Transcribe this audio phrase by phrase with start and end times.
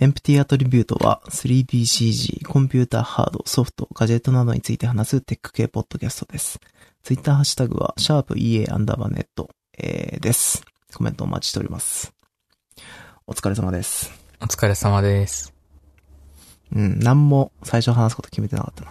[0.00, 6.60] エンプティアトリビュートは 3DCG、コンピューターハード、ソフト、ガジェットなどについて話すテック系ポッドキャストです。
[7.02, 10.62] ツイッターハッシュタグは、シャープ EA アンダーバーネット、えー、です。
[10.94, 12.12] コメントお待ちしております。
[13.26, 14.12] お疲れ様です。
[14.40, 15.52] お疲れ様です。
[16.72, 18.90] うん、何も最初話すこと決めてなかったな。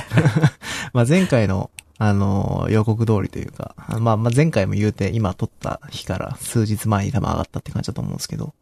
[0.94, 8.54] まあ前回の、あのー予告通りというか、あまあまあ前回も言うて今撮った日から数日前に多分上がったって感じだと思うんですけど、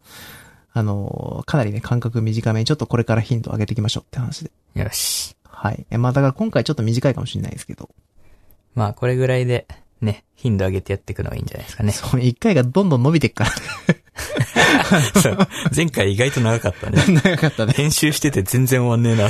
[0.73, 4.50] あのーかなりね、間隔短めにちょっとこれから頻度上げていきましょうって話で。
[4.75, 5.36] よし。
[5.44, 5.86] はい。
[5.90, 7.90] え、まあだから今回ちょっと短いかもしれないですけど、
[8.75, 9.67] まあ、これぐらいで、
[10.00, 11.93] ね、頻度上げてやっていくのがいいんじゃないですかね。
[11.93, 13.50] そう、一回がどんどん伸びていくから、
[15.21, 15.49] そう。
[15.75, 17.02] 前回意外と長かったね。
[17.22, 17.72] 長かったね。
[17.75, 19.29] 編集してて全然終わんねえな。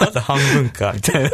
[0.00, 1.30] あと半分か、みたいな。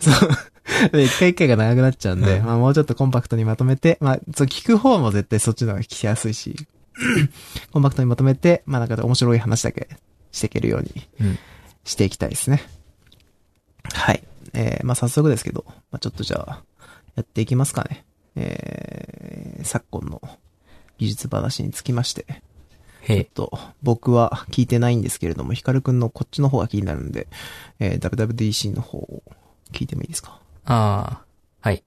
[0.00, 0.90] そう。
[0.92, 6.66] で、一回一回が長くなっちゃうんで、うんまあもうちょっとコンパクトにまとめて、まあ、そう、聞く方も絶対そっちの方が聞きやすいし、
[7.72, 9.88] コンパクトにまとめて、まあなんか面白い話だけ
[10.32, 11.38] していけるようにうん。
[11.84, 12.62] していきたいですね。
[13.92, 14.22] はい。
[14.54, 16.62] えー、まあ早速ですけど、まあちょっとじゃあ、
[17.14, 18.04] やっていきますかね。
[18.34, 20.20] えー、昨今の
[20.98, 22.26] 技術話につきまして、
[23.02, 23.24] へえ。
[23.24, 27.28] と、僕は聞いてないんですけれども、ヒカルくんのこっちの方が気になるんで、
[27.78, 29.22] えー、WWDC の方を
[29.72, 30.40] 聞いてもいいですか？
[30.64, 31.24] ああ、
[31.60, 31.84] はい。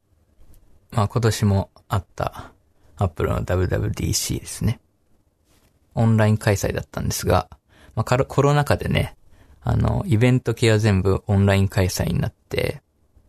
[0.92, 2.54] まあ、今年もあった、
[2.96, 4.80] アップルの WWDC ですね。
[5.96, 7.50] オンライン開催だったんですが、
[7.96, 9.16] まあ、コロナ禍でね、
[9.62, 12.82] あの、イベント系は全部オンライン開催になって、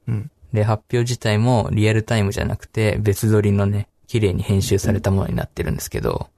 [0.07, 0.31] うん。
[0.53, 6.29] で、発表自体もリアルタイムじゃなくて、別撮りのね、綺麗に編集されたものになってるんですけど、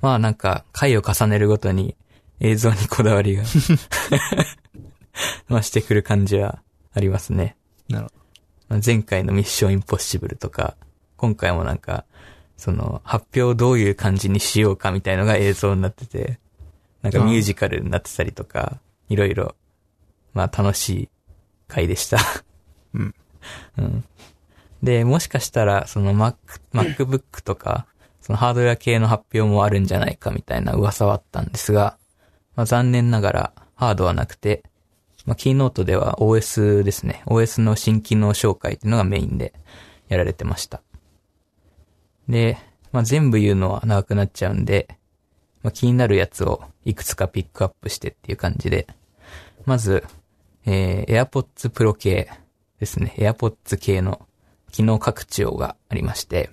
[0.00, 1.96] まあなんか、回を重ねるごとに
[2.40, 3.44] 映像にこだわりが、
[5.46, 6.60] まあしてくる感じは
[6.92, 7.56] ありますね。
[7.88, 8.12] なるほ
[8.68, 10.76] まあ前回のミッションインポッシブルとか、
[11.16, 12.04] 今回もなんか、
[12.62, 16.38] その、発表をどういう感じにしようかみたいのが映像になってて、
[17.02, 19.56] なんかミュージカルになってたりとか、いろいろ、
[20.32, 21.08] まあ楽しい
[21.66, 22.18] 回でした。
[22.94, 23.14] うん。
[23.78, 24.04] うん。
[24.80, 26.36] で、もしかしたら、その Mac、
[26.72, 27.86] MacBook とか、
[28.20, 31.98] そのハードウェア系の発表もあるんじゃないかみたいな噂はあったんですが、
[32.54, 34.62] まあ残念ながらハードはなくて、
[35.26, 37.24] まあキーノートでは OS ですね。
[37.26, 39.52] OS の新機能紹介っていうのがメインで
[40.06, 40.80] やられてました。
[42.28, 42.58] で、
[42.92, 44.88] まあ全部言うのは長くなっちゃうんで、
[45.62, 48.86] まあ気になるやつをいくつかピックアップしてっていう感じで、
[49.64, 50.04] まず、
[50.64, 52.30] えー、AirPods Pro 系
[52.80, 53.14] ですね。
[53.18, 54.26] AirPods 系の
[54.70, 56.50] 機能拡張がありまして、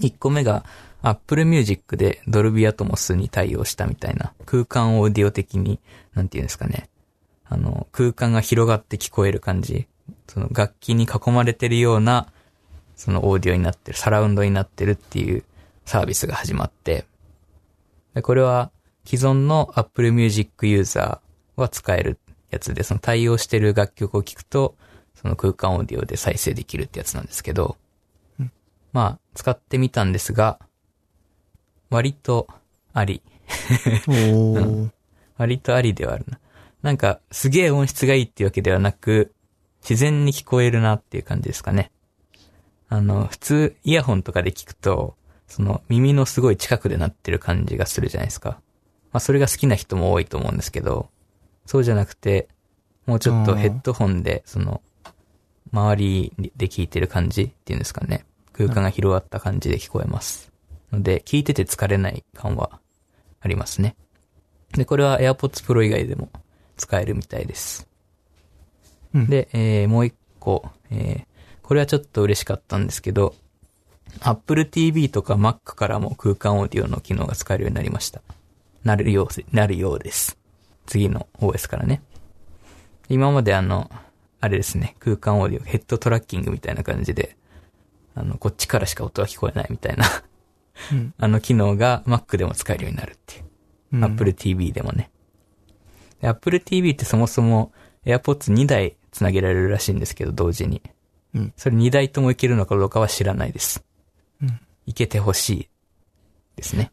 [0.00, 0.64] 1個目が
[1.02, 5.80] Apple Music で Dolby Atmos に対応したみたいな空間オーディオ的に、
[6.14, 6.88] なんていうんですかね。
[7.44, 9.86] あの、空間が広がって聞こえる感じ。
[10.28, 12.32] その楽器に囲まれてるような、
[13.02, 15.42] そのオーディオになってる、サラウンドになってるっていう
[15.84, 17.04] サービスが始まって、
[18.14, 18.70] でこれは
[19.04, 22.20] 既存の Apple Music ユーザーは使える
[22.52, 24.76] やつで、その対応してる楽曲を聴くと、
[25.16, 27.76] その空間オーディオで再生できるってやつなんですけど、
[28.92, 30.60] まあ、使ってみたんですが、
[31.90, 32.46] 割と
[32.92, 33.20] あり。
[34.06, 34.12] ど。
[34.12, 34.90] おー。
[35.38, 36.38] 割とありではあるな。
[36.82, 39.32] なんか、すげえ音質がいいっていうわけではなく、
[39.82, 41.90] 自然に聞こえるなっていう感じですかね。
[42.92, 45.16] あの、普通、イヤホンとかで聞くと、
[45.48, 48.60] その、耳のすごい近くで鳴ってる感じがするじゃないですか。
[49.12, 51.08] まあ、それが好きな人も多いと思うんですけど、
[51.64, 52.48] そうじゃなくて、
[53.06, 54.82] もうちょっとヘッドホンで、その、
[55.72, 58.26] 周りで聞いてる感じっていうんですかね。
[58.52, 60.52] 空間が広がった感じで聞こえます。
[60.92, 62.78] ので、聞いてて疲れない感は
[63.40, 63.96] ありますね。
[64.72, 66.28] で、これは AirPods Pro 以外でも
[66.76, 67.88] 使えるみたいです。
[69.14, 71.31] うんで、えーもう一個、えー
[71.72, 73.34] これはちょっと嬉しかったんですけど、
[74.20, 78.20] Apple TV とか Mac からも空間オーディオの機能が使えるようになりました。
[78.84, 80.36] なるよう、なるようです。
[80.84, 82.02] 次の OS からね。
[83.08, 83.90] 今まであの、
[84.38, 87.38] あれですね、空間オーディオ、ヘッドトラッキングみたいな感じで、
[88.14, 90.04] あの、こっちからしか音が聞こえないみたいな、
[90.92, 93.44] うん あの機能が Mac でも使えるようになるっていう。
[93.94, 95.10] うん Apple TV でもね。
[96.20, 97.72] で Apple TV ってそもそも
[98.04, 100.82] AirPods 2台つなげられるらしいんですけど、同時に。
[101.34, 103.84] うんそれ2台ともいけるのかどうかは知らないです。
[104.42, 105.68] うんいけてほしい
[106.56, 106.90] ですね。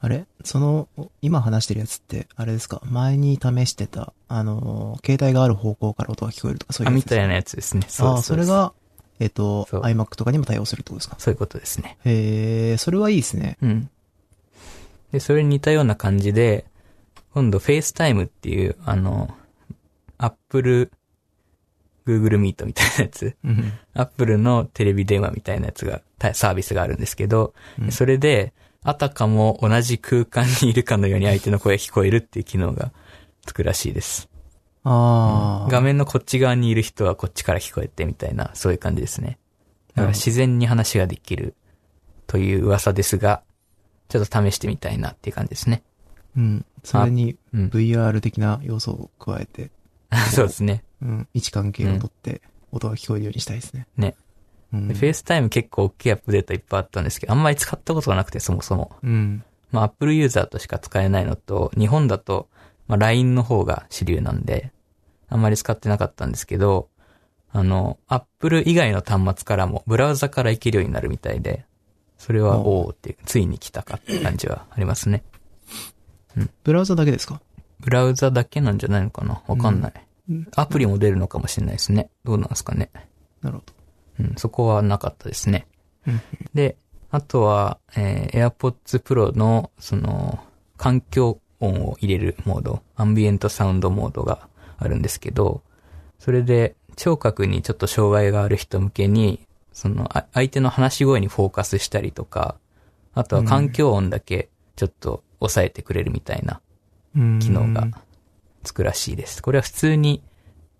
[0.00, 0.26] あれ？
[0.44, 0.88] その、
[1.22, 2.82] 今話してるやつって、あれですか？
[2.84, 7.14] 前に試してた、あのー、携帯がある方向から音が聞こえるとかそういあ、うやつですか？
[7.16, 7.80] みたいなやつですね。
[8.00, 8.74] ああ、ですですそれが、
[9.20, 11.16] えっと、そう iMac とかにも対応するってことですか？
[11.18, 11.96] そういうことですね。
[12.04, 13.56] へえ、それはいいですね。
[13.62, 13.90] うん。
[15.12, 16.66] で、それに似たような感じで、
[17.32, 19.34] 今度 FaceTime っていう、あの、
[20.18, 20.90] Apple、
[22.06, 23.36] Google Meet みたいなやつ。
[23.44, 23.72] うん。
[23.94, 28.52] Apple のテレビ電話みたいなやつが、たサービスがあるんですけど、うんそれで、
[28.82, 32.92] あたかも同じ空間にいるかのように相手の声が聞こえるっていう機能が
[33.46, 34.28] つくらしいです。
[34.84, 35.70] ああ。
[35.70, 39.38] 画面のこっち側にいる人はこっちから聞こえてみたいな、そういう感じですね。
[39.94, 41.54] だから自然に話ができる
[42.26, 43.42] という噂ですが、
[44.08, 45.82] ちょっと試してみたいなっていう感じですね。
[46.36, 46.66] うん。
[46.82, 49.70] それにうん VR 的な要素を加えて、
[50.32, 50.84] そうですね。
[51.04, 51.28] うん。
[51.34, 52.42] 位置関係をとって、
[52.72, 53.86] 音が聞こえるようにしたいですね。
[53.96, 54.16] ね。
[54.72, 54.88] うん。
[54.88, 58.96] で FaceTime 結構大きいアップデートいっぱいあったんですけど、あんまり使ったことがなくて、そもそも。
[59.02, 59.44] うん。
[59.70, 62.48] まあ、Apple ユーザーとしか使えないのと、日本だと、
[62.88, 64.72] まあ、LINE の方が主流なんで、
[65.28, 66.88] あんまり使ってなかったんですけど、
[67.52, 71.64] あの、Apple 以外の端末からも、ブラウザからいけるようになるみたいで、
[72.18, 75.22] それは、おおーって、ついに来たかって感じはありますね。
[76.64, 77.40] ブラウザだけですか？
[77.78, 79.42] ブラウザだけなんじゃないのかな？
[79.46, 79.92] わかんない。
[79.94, 80.00] うん。
[80.56, 82.10] アプリも出るのかもしれないですね。
[82.24, 82.90] どうなんですかね。
[83.42, 83.72] なるほど。
[84.20, 85.66] うん、そこはなかったですね。
[86.06, 86.20] うん
[86.54, 86.76] で、
[87.10, 90.40] あとは、えー AirPods Pro の、その、
[90.76, 94.48] 環境音を入れるモード、アンビエントサウンドモードが
[94.78, 95.62] あるんですけど、
[96.18, 99.40] それで、聴覚にちょっと障害がある人向けに、
[99.72, 102.56] その、あ相手の話し声にフォーカスしたりとか、
[103.14, 106.60] あとは環境音だけちょっと抑えてくれるみたいな
[107.16, 107.38] うん。
[107.38, 107.88] 機能が
[108.64, 109.42] つくらしいです。
[109.42, 110.22] これは普通に、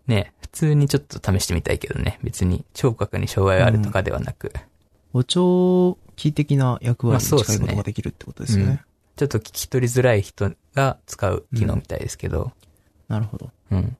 [0.07, 2.19] ね、普通にちょっと試してみたいけどね。
[2.23, 4.53] 別に聴覚に障害があるとかではなく、
[5.13, 8.83] 補聴器的な役割に近いことができるってことですよね。
[9.17, 12.51] ちょっと聞き取りづらい人が使う機能みたいですけど、
[13.07, 13.51] なるほど。
[13.71, 13.97] うん。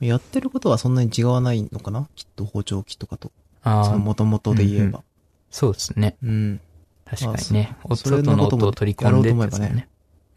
[0.00, 2.08] やってることはそんなに違わないのかな？
[2.14, 3.30] きっと補聴器とかと。
[3.62, 5.02] ああ、その元々で言えば。
[5.50, 6.16] そうですね。
[6.22, 6.60] うん。
[7.04, 7.76] 確かにね。
[7.84, 9.88] あそそれ外ののことも音を取り込んでってやろうと思えばねね。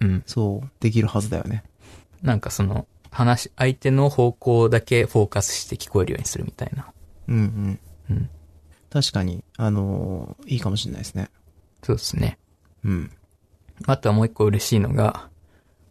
[0.02, 0.24] うん。
[0.26, 1.64] そう、できるはずだよね。
[2.26, 6.92] なんかその、話、相手の方向だけフォーカスして聞こえるようにするみたいな。
[7.28, 7.80] うんうん。
[8.10, 8.30] うん。
[8.90, 11.30] 確かに、あのーいいかもしれないですね。
[11.84, 12.38] そうですね。
[12.84, 13.12] うん。
[13.86, 15.30] あとはもう一個嬉しいのが、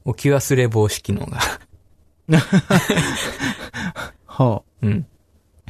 [0.04, 1.38] 置き忘れ防止機能が。
[4.26, 5.06] はうん。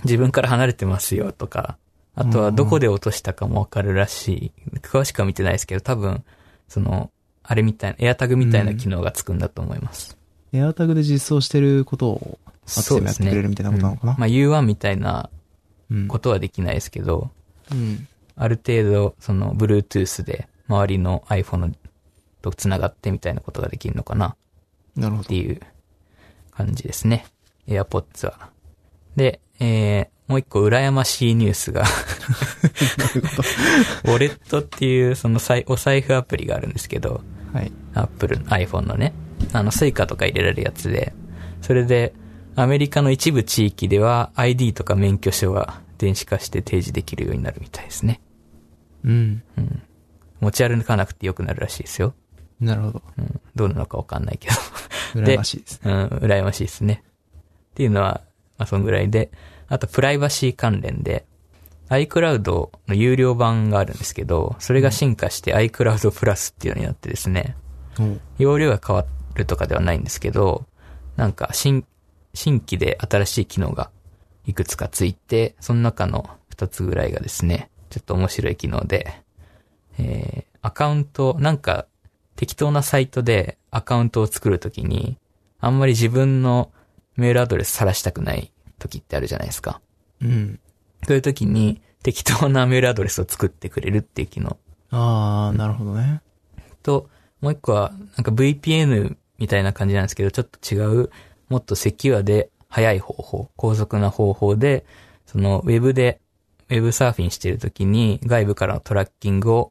[0.05, 1.79] 自分から離れてますよとか、
[2.15, 4.79] あとはどこで落としたかもわかるらしい。
[4.81, 6.25] 詳しくは見てないですけど、多分、
[6.69, 7.11] その、
[7.43, 10.17] あれみたいな、エアタグみたいな機能がつくんだと思います。
[10.17, 10.24] あ。
[10.24, 10.24] エ
[10.63, 13.29] アタグで実装してることを、そうですね。
[13.29, 14.13] やってくれるみたいなことなのかな？
[14.13, 15.31] うんまあ U1 みたいな
[15.91, 16.09] うん。
[16.09, 17.31] ことはできないですけど、
[17.71, 18.09] うん。
[18.37, 21.75] ある程度、その、Bluetooth で周りの iPhone
[22.43, 24.35] と繋がってみたいなことができるのかな？
[24.97, 25.23] なるほど。
[25.23, 25.61] っていう
[26.53, 27.27] 感じですね。
[27.69, 28.51] AirPods は。
[29.17, 31.83] で、えー、もう一個羨ましいニュースが、
[34.05, 37.21] Wallet っていうそのさいお財布アプリがあるんですけど、
[37.53, 37.71] はい。
[37.93, 39.13] Apple、iPhone のね、
[39.53, 41.13] あの、 Suica とか入れられるやつで、
[41.61, 42.15] それで、
[42.57, 48.21] アメリカの一部地域では ID とか免許証が電子化して提示できるようになるみたいですね。
[49.05, 49.43] うん。
[50.41, 52.15] 持ち歩かなくてよくなるらしいですよ。
[52.61, 53.03] なるほど。
[53.19, 54.55] うん、どうなのかわかんないけど。
[55.21, 55.93] 羨ましいですね。
[55.93, 57.03] うん、羨ましいですね。
[57.73, 58.23] っていうのは、
[58.57, 59.31] まあ、そんぐらいで、
[59.69, 61.27] あと、プライバシー関連で、
[61.89, 67.57] iCloud の有料版があるんですけど、それが進化して iCloud プラスっていうのになってですね、
[67.99, 69.03] おう容量が変わ
[69.35, 70.67] るとかではないんですけど、
[71.17, 71.85] なんか、新、
[72.35, 73.91] 新規で新しい機能が
[74.47, 79.23] いくつかついて、その中の2つぐらいがですね、ちょっと面白い機能で、
[79.99, 81.87] えー、アカウント、なんか、
[82.37, 85.19] 適当なサイトでアカウントを作るときに、
[85.61, 86.73] あんまり自分の
[87.17, 89.81] メールアドレス晒したくない時ってあるじゃないですか。
[90.21, 90.59] うん。
[91.07, 94.59] そういう時に適当なメールアドレスを作ってくれるっていう機能
[94.91, 96.23] あー、なるほどね。
[96.83, 97.09] と、
[97.41, 101.11] もう一個は、なんか VPN みたいな感じなんですけど、ちょっと違う、
[101.51, 104.87] もっとセキュアで早い方法、高速な方法で、
[105.27, 106.19] そのウェブで、
[106.71, 109.71] ウェブサーフィンしてるときに外部からのトラッキングを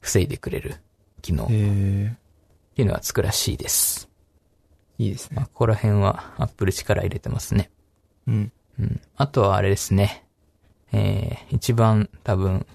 [0.00, 0.74] 防いでくれる
[1.22, 2.16] 機能っへ
[2.74, 4.08] ていうのがつくらしいです。
[4.98, 5.50] ー、いいですまあ、ね。
[5.52, 7.70] ここら辺は Apple 力入れてますね。
[8.26, 8.52] うん。
[8.80, 9.00] うん。
[9.16, 10.24] あとはあれですね。
[10.90, 12.66] えー、一番多分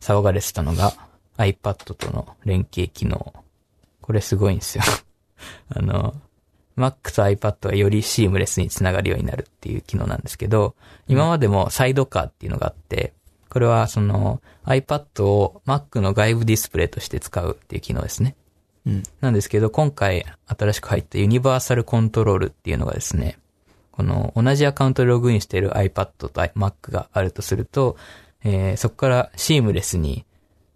[0.00, 0.92] 騒がれてたのが
[1.38, 3.32] iPad との連携機能。
[4.10, 4.82] これすごいんですよ。
[5.72, 6.16] あの、
[6.76, 10.74] Mac と iPad がよりシームレスにつながるようになるっていう機能なんですけど、
[11.06, 13.12] 今までもサイドカーっていうのがあって、
[13.50, 18.34] これはその iPad を Mac の外部ディスプレイとして使うっていう機能ですね。
[18.84, 19.02] うん。
[19.20, 23.38] なんですけど、今回新しく入ったユニバーサルコントロールっていうのがですね、
[23.92, 27.96] この同じアカウントでログインしている iPad と Mac があるとすると、
[28.42, 30.24] えーそこからシームレスに、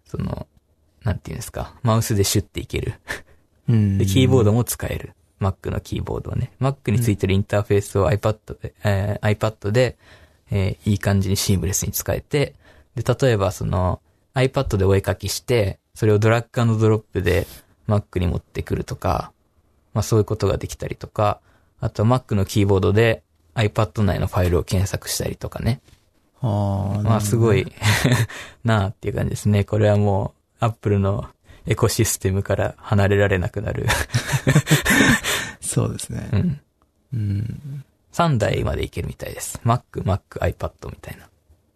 [0.05, 0.47] その、
[1.05, 2.95] なんていうんですか、マウスでシュッていける。
[3.69, 3.97] うん。
[3.99, 5.13] で、キーボードも使える。
[5.39, 6.51] Mac のキーボードをね。
[6.59, 9.97] Mac についてるインターフェースを iPad で、えー iPad で、
[10.51, 12.55] えーいい感じにシームレスに使えて、
[12.95, 14.01] で、例えばその
[14.33, 17.45] iPad でお絵描きして、それをドラッグドロップで
[17.87, 19.31] Mac に持ってくるとか、
[19.93, 21.39] まあそういうことができたりとか、
[21.79, 23.21] あと Mac のキーボードで
[23.53, 25.81] iPad 内のファイルを検索したりとかね。
[26.41, 27.61] ああ、まあすごい。
[27.67, 27.67] い
[28.63, 29.63] なあっていう感じですね。
[29.63, 30.33] これはも
[30.65, 31.25] う Apple の
[31.65, 33.87] エコシステムから離れられなくなる。
[35.61, 36.37] そうですねう。
[36.37, 36.61] ん。
[37.13, 37.83] うん。
[38.13, 39.59] 3台までいけるみたいです。
[39.65, 41.27] Mac、Mac、iPad みたいな。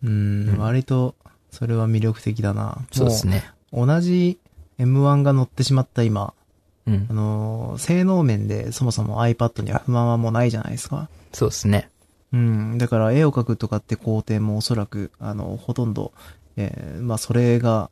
[0.04, 1.16] うん、割と、
[1.52, 2.78] それは魅力的だな。
[2.92, 3.44] そうですね。
[3.74, 4.40] 同じ
[4.80, 6.34] M1 が乗ってしまった今、
[6.88, 7.14] うんあ。
[7.14, 11.10] のー性能面でそもそも iPad には不満はもうないじゃないですか。
[11.34, 11.90] そうですね。
[12.32, 12.78] うん。
[12.78, 16.14] だから絵を描くとかって工程もおそらく、あの、ほとんど、
[16.56, 17.90] えーまあそれが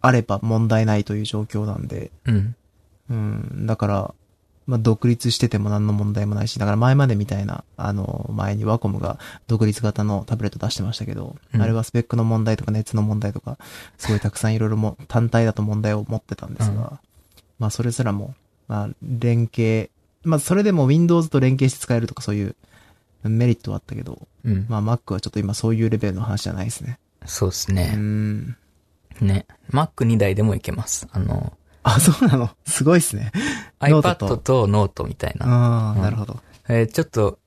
[0.00, 2.54] あれば問題ないという状況なんで、うん。
[3.10, 3.66] うん。
[3.66, 4.14] だから、
[4.66, 13.58] まあ独立してても何の問題もないし、だから前までみたいな、あの、前にワコムが独立型のタブレット出してましたけど、うんあれはスペックの問題とか熱の問題とか、
[13.98, 16.98] すごいたくさんいろいろも単体だと問題を持ってたんですが、うん
[17.58, 18.34] まあそれすらも、
[18.68, 19.90] まあ連携、
[20.22, 22.56] まあそれでも Windows と連携して使えるとかそういう
[23.22, 24.66] メリットはあったけど、うん。
[24.68, 26.98] まあ Mac はちょっと今そういうレベルの話じゃないですね。
[27.22, 27.92] うそうですね。
[27.96, 28.56] ん。
[29.24, 29.46] ね。
[29.72, 31.08] Mac2 台でもいけます。
[31.12, 32.50] あの、あ、そうなの？
[32.66, 33.32] すごいっすね。
[33.80, 35.46] iPad トとノートみたいな。
[35.46, 36.40] ああ、うんなるほど。
[36.68, 37.38] えーちょっと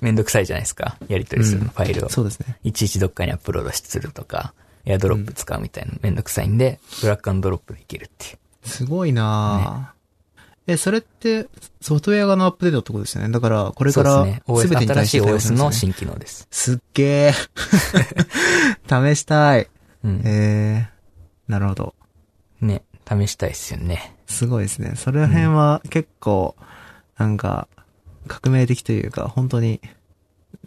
[0.00, 0.96] めんどくさいじゃないですか。
[1.08, 2.08] やり取りするの、うんファイルを。
[2.08, 2.58] そうですね。
[2.64, 4.52] いちいちどっかにアップロードするとか、
[4.84, 8.68] AirDrop 使うみたいなめんどくさいんで、ドラッグドロップでいけるっていう。
[8.68, 11.48] すごいなぁ、え、それって、
[11.80, 13.30] ソフトウェア側のアップデートってことですよね？
[13.30, 16.46] だから、これから、すべてに対し新してい OS の新機能です。
[16.50, 17.34] すっげえ。
[18.88, 19.68] 試したい。
[20.04, 20.22] うん。
[20.24, 21.01] えー、
[21.48, 21.94] なるほど。
[22.60, 24.16] ね、試したいっすよね。
[24.26, 24.92] すごいですね。
[24.96, 26.56] それら辺は結構、
[27.18, 27.68] なんか、
[28.28, 29.80] 革命的というか、本当に、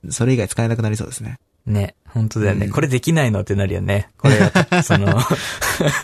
[0.10, 1.40] それ以外使えなくなりそうですね。
[1.66, 2.68] ね、本当だよね。
[2.68, 4.10] うんこれできないのってなるよね。
[4.18, 4.52] これが、
[4.84, 5.20] その、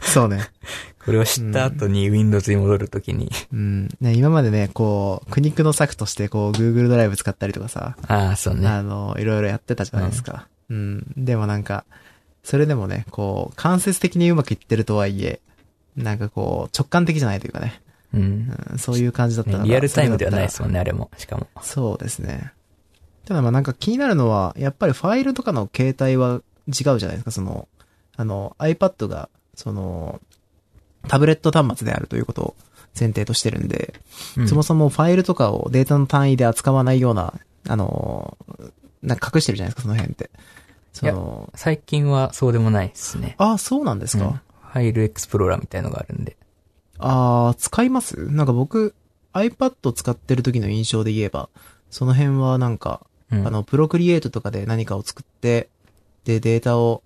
[0.02, 0.48] そうね。
[1.06, 3.90] これを知った後に Windows に戻るときに、うん。
[4.00, 8.68] ね、今までね、こう、苦肉の策として、こう、Google ドライブ使ったりとかさ、ああ、そうね。
[8.68, 10.48] あの、いろいろやってたじゃないですか。
[10.70, 11.06] うん。
[11.18, 11.86] でもなんか、
[12.44, 15.42] それでもね、こう、間接的にうまくいってるとはいえ、
[15.96, 17.82] なんかこう、直感的じゃないというかね。
[18.14, 18.54] うん。
[18.72, 21.12] うん、そういう感じだったら、ねリアルタイムではないですもんね、あれも。
[21.18, 21.48] しかも。
[21.62, 22.54] そうですね。
[23.26, 27.68] ただまあなんか気になるのは、やっぱりファイルとかの形態は違うじゃないですか、その、
[28.18, 30.20] あの、iPad が、その、
[31.08, 32.56] タブレット端末であるということを
[33.00, 33.94] 前提としてるんで、
[34.38, 37.34] うんそもそもファイルとかをデータの単位で扱わないような、
[37.68, 38.38] あの、
[39.02, 40.30] なんか隠してるじゃないですか、その辺って。
[40.94, 43.36] その、最近はそうでもないですね。
[43.38, 46.38] あ、そうなんですか、うんファイルエクスプローラーみたいのがあるんで。
[46.98, 48.32] あー、使います？
[48.32, 48.96] なんか僕、
[49.34, 51.50] iPad 使ってる時の印象で言えば、
[51.90, 53.46] その辺はなんか、うん。
[53.46, 55.68] あの、プロクリエイトとかで何かを作って、
[56.24, 57.04] で、データを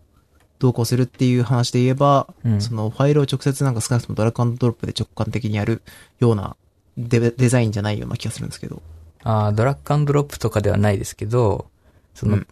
[0.59, 5.81] 同行するっていう話で言えば、うんそのファイルを直接なんか少なくともドラッグドロップで直感的にやる
[6.19, 6.55] ような
[6.97, 8.83] デデザインじゃないような気がするんですけど。
[9.23, 11.67] ああ、ドラッグドロップとかではないですけど、
[12.13, 12.47] その、うん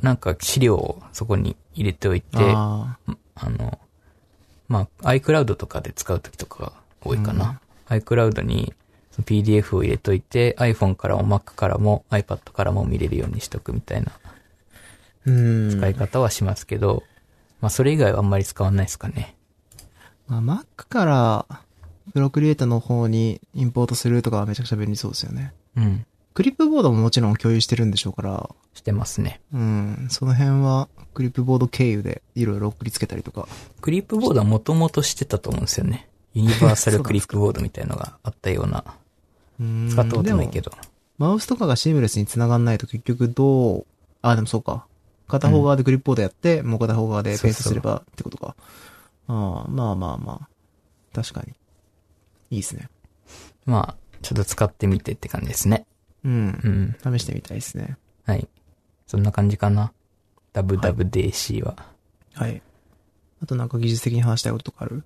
[0.00, 2.98] なんか資料をそこに入れておいて、あ
[3.34, 3.78] あの、
[4.68, 6.72] まあ、iCloud とかで使うときとかが
[7.04, 7.60] 多いかな。
[7.88, 8.72] iCloud に
[9.10, 14.12] その PDF を入れといて、iPhone からも Mac からも iPad からも見れるようにしとくみたいな。
[15.24, 17.02] 使い方はしますけど、
[17.60, 19.36] まあ、それ以外はあんまり使わないですかね。
[20.26, 21.46] まあ、Mac から、
[22.12, 25.52] プロクリエイトの方にインポートするとかはめちゃくちゃ便利そうですよね。
[25.76, 26.06] うん。
[26.34, 29.40] クリップボードももちろん共有してるんでしょうから、してますね。
[29.52, 33.46] うん、その辺は、クリップボード経由でいろいろ送りつけたりとか。
[33.80, 36.08] クリップボードはもともとしてたと思うんですよね。
[36.34, 38.84] ユニバーサルクリップボードみたいのがあったような。
[39.60, 40.70] うん使ったことないけど。
[40.70, 40.76] ど。
[41.18, 43.86] マウスとかがシームレスに繋がんないと結局どう、
[44.22, 44.86] あ、でもそうか。
[45.28, 48.56] 片方側でクリップボードやって、もう片方側でペーストすればってことか。
[49.28, 50.48] ああ、まあまあまあ。
[51.14, 51.52] 確かに。
[52.50, 52.88] いいですね。
[53.66, 55.86] まあ、ちょっと使ってみてって感じですね。
[56.24, 57.10] うんう。
[57.10, 57.18] ん。
[57.18, 57.96] 試してみたいですね。
[58.24, 58.48] はい。
[59.06, 59.92] そんな感じかな。
[60.54, 61.76] WWDC は。
[62.34, 62.62] はい。
[63.42, 65.02] あとなんか技術的に話したいこととかある？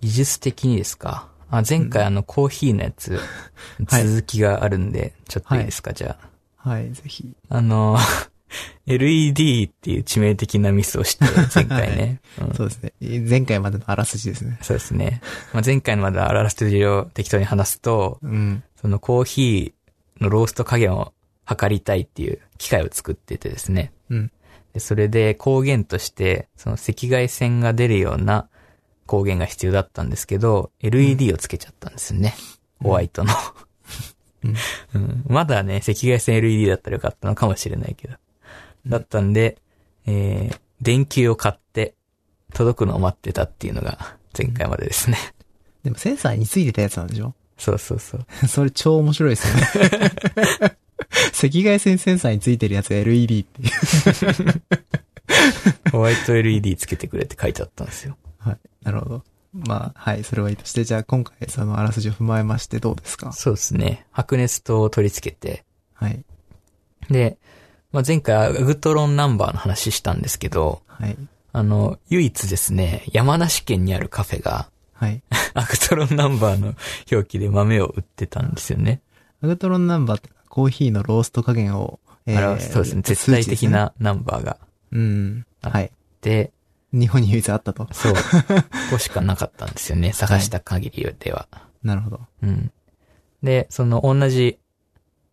[0.00, 1.28] 技術的にですか？
[1.50, 3.18] あ、前回あのコーヒーのやつ、
[3.88, 6.16] はい続きがあるんで、ちょっといいですか、じゃ
[6.62, 6.68] あ。
[6.70, 7.32] はい、ぜひ。
[7.48, 7.96] あの、
[8.86, 12.20] LED っていう致命的なミスをして、前回ね。
[12.40, 12.92] うんそうですね。
[13.28, 14.58] 前回までのあらすじですね。
[14.62, 15.20] そうですね。
[15.52, 18.62] まあ、前回のまでのあらすじを適当に話すと、うん。
[18.80, 19.77] そのコーヒー
[20.20, 21.12] のロースト加減を
[21.44, 23.92] 測りたいっていう機械を作っててですね。
[24.10, 24.32] うん。
[24.74, 28.48] でそれで光源として、その赤外線が出るような
[29.06, 32.34] 光源が必要だったんですけど、LED をつけちゃったんですよね。
[32.82, 33.32] ホワイトの、
[34.44, 34.54] うん
[34.94, 38.14] うんまだね、赤外線 LED だったらよかったのかもしれないけど。
[38.86, 39.58] だったんで、
[40.06, 41.94] えー、電球を買って、
[42.54, 45.18] 届くのを待ってたっていうのが前回までですね。
[45.82, 47.34] でもセンサーについてたやつなんでしょ？
[47.58, 48.26] そうそうそう。
[48.48, 50.10] それ超面白いですよね。
[51.32, 54.62] 赤外線センサーについてるやつが LED っていう。
[55.92, 58.16] ホワイト LED つけてくれって書いてあったんですよ。
[58.38, 58.58] はい。
[58.82, 59.24] なるほど。
[59.52, 60.24] まあ、はい。
[60.24, 63.32] それはいいとして、じゃあ今回そのあらすじを踏まえましてどうですか？
[63.32, 64.06] そうですね。
[64.12, 66.22] 白熱灯を取り付けて、はい。
[67.10, 67.38] で、
[67.92, 71.16] まあ、前回アグトロンナンバーの話したんですけど、はい。
[71.52, 74.68] あの、唯一ですね、山梨県にあるカフェが、
[74.98, 75.22] はい。
[75.54, 76.74] アグトロンナンバーの
[77.10, 79.00] 表記で豆を売ってたんですよね。
[79.42, 83.02] アグトロンナンバーってコーヒーのロースト加減を、えあれそうですね。
[83.02, 83.68] 絶対的。
[83.68, 84.58] なナンバーが
[84.90, 85.46] うん。
[85.62, 85.92] あはい。
[86.20, 86.52] で、
[86.92, 87.86] 日本に唯一あったと。
[87.92, 88.14] そう。
[88.14, 88.20] こ
[88.92, 90.12] こしかなかったんですよね。
[90.12, 91.46] 探した限りでは。
[91.84, 92.20] なるほど。
[92.42, 92.72] うん。
[93.42, 94.58] で、その同じ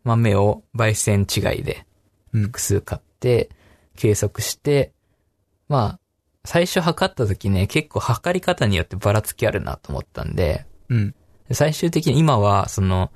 [0.04, 1.86] 豆を焙煎違いで
[2.34, 2.44] うん。
[2.44, 3.50] 複数買って、
[3.96, 4.92] 計測して、
[5.68, 6.00] まあ、
[6.46, 11.16] 最初測った時ね、結構測り方によってばらつきあるなと思ったんで、うん。
[11.52, 13.12] 最終的に今は、その、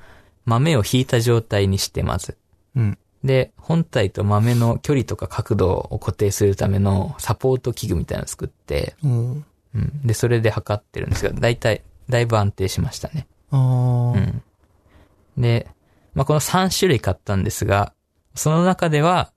[0.46, 2.38] 豆を引いた状態にしてまず。
[2.76, 2.98] うん。
[3.24, 9.46] で、本体と豆の距離とか角度を固定するためのサポート器具みたいなのを作って、うん。
[9.76, 10.02] うん。
[10.06, 13.28] で、それで測ってるんですが、だいたい、だいぶ安定しましたね。
[13.52, 14.18] あー。
[14.18, 14.44] うん。
[15.38, 15.68] で、
[16.14, 17.94] まあ、この3種類買ったんですが、
[18.36, 19.32] その中では、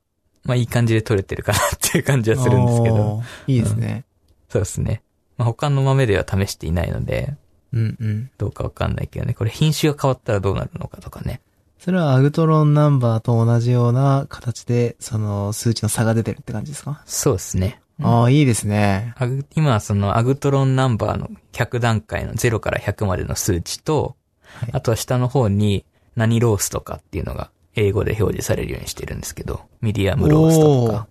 [0.45, 3.23] まあ、いい感じで取れてるかなっていう感じはするんですけど。
[3.47, 4.05] いいですね。
[4.49, 5.03] そうですね。
[5.39, 7.35] まあ、他の豆では試していないので、
[7.73, 8.31] うんうん。
[8.39, 11.41] どうかわかんないけどね、これ品種が変わったらどうなるのかとかね。
[11.79, 17.81] それはアグトロンナンバーと同じような形で、その数値の差が出てるって感じですか、そうですね。
[18.01, 19.15] ああ、いいですね。
[19.57, 24.17] 今、そのアグトロンナンバーの100段階の0から100までの数値と、
[24.55, 31.07] はいあとは下の方に何ローストかっていうのが英語で表示されるようにしてるんですけど、ミディアムローストとか、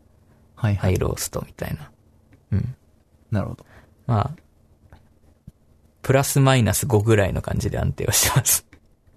[0.55, 0.75] はいはい。
[0.75, 1.91] ハイローストみたいな。
[2.51, 2.75] うん。
[3.31, 3.65] なるほど。
[4.05, 4.31] まあ、
[6.01, 8.65] プラスマイナス5ぐらいの感じで安定をしてます。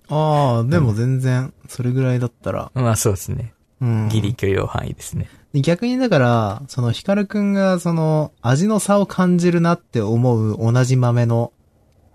[0.08, 3.54] ああ、でも全然、それぐらいだったら、まあそうですね。
[3.80, 4.08] うん。
[4.08, 5.28] ギリ許容範囲ですね。
[5.54, 11.52] 逆にだから、そのヒカルくんがその味の差を感じるなって思う同じ豆の、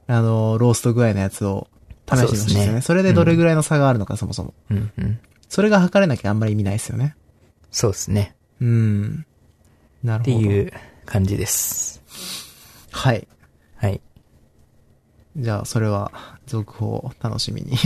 [0.08, 1.68] あの、ロースト具合のやつを
[2.16, 2.82] 試してほしいですよね。
[2.82, 4.54] それでどれぐらいの差があるのか、そもそも。
[4.70, 5.20] うんうん。
[5.48, 7.16] それが測れなきゃあんまり意味ないですよね。
[7.72, 8.36] そうですね。
[8.62, 9.26] うん。
[10.04, 10.38] なるほど。
[10.38, 10.74] っていう
[11.06, 12.02] 感じです。
[12.92, 13.28] はい。
[13.76, 14.02] はい。
[15.38, 16.12] じゃあ、それは、
[16.48, 17.78] 続報を楽しみに。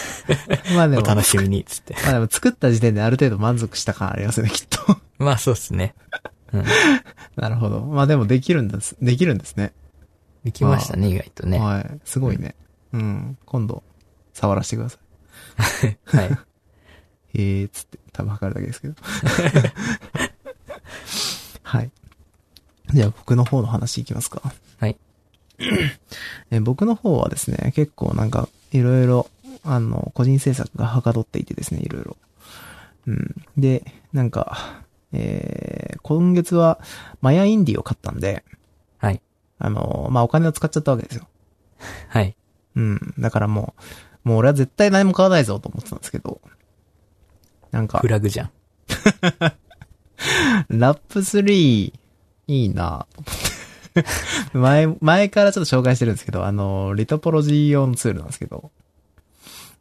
[0.74, 1.94] まあでも、お楽しみに、つって。
[2.04, 4.98] まあでも作った時点である程度満足した感ありますよね、きっと。
[5.18, 5.94] まあそうですね。
[6.52, 6.64] うん。
[7.36, 7.80] なるほど。
[7.80, 9.72] まあでもできるんです、できるんですね。
[10.44, 11.58] できましたね、意外とね。
[11.58, 12.00] ははい。
[12.04, 12.54] すごいね。
[12.60, 12.67] うん。
[12.92, 13.82] 今度、
[14.32, 14.98] 触らせてくださ
[15.86, 15.88] い。
[16.26, 16.30] い。
[17.34, 18.94] えー、つって、多分測るだけですけど。
[21.62, 21.90] はい。
[22.94, 24.40] じゃあ僕の方の話いきますか。
[24.78, 24.96] はい。
[26.50, 29.28] え僕の方はですね、結構なんか、いろいろ、
[29.64, 32.16] あの、個人制作がはかどっていてですね、いろいろ。
[33.06, 33.34] うん。
[33.56, 36.80] で、なんか、えー、今月は、
[37.20, 38.44] マヤインディを買ったんで、
[38.98, 39.20] はい。
[39.58, 41.26] あの、まあ、お金を使っちゃったわけですよ。
[42.08, 42.37] はい。
[42.78, 43.14] うん。
[43.18, 43.74] だからも
[44.24, 46.40] う、もう俺は絶対何も買わないぞと思ってたんですけど、
[47.72, 48.50] なんかフ、ラグじゃん。
[50.70, 51.92] ラップ3、
[52.46, 53.06] いいな。
[54.54, 58.70] 前、前からちょっと紹介してるんですけど、あの、リトポロジー用のツールなんですけど、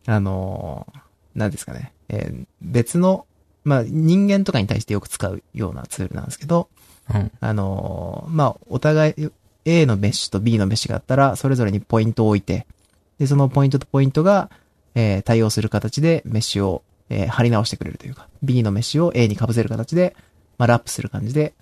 [0.08, 0.88] あの、
[1.36, 3.28] 何ですかね、えー別の、
[3.64, 6.70] まあ、人間とかに対してよく使うようなツールなんですけど、
[7.14, 7.32] うん。
[7.40, 9.30] あの、まあ、お互い、
[9.66, 12.66] A のメッシュと B のメッシュがあったら、それぞれにポイントを置いて、
[13.20, 14.50] で、そのポイントとポイントが、
[14.96, 20.16] えー対応する形でメッシュを、えー貼り直してくれるというか、B のメッシュを A に被せる形で、
[20.58, 21.54] まあ、ラップする感じで、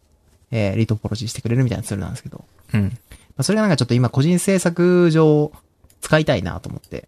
[0.52, 2.98] えーリトポロジーしてくれるみたいなツールなんですけど、まうん。
[3.38, 5.52] あ、それがなんかちょっと今個人制作上、
[6.02, 7.08] 使いたいなと思って、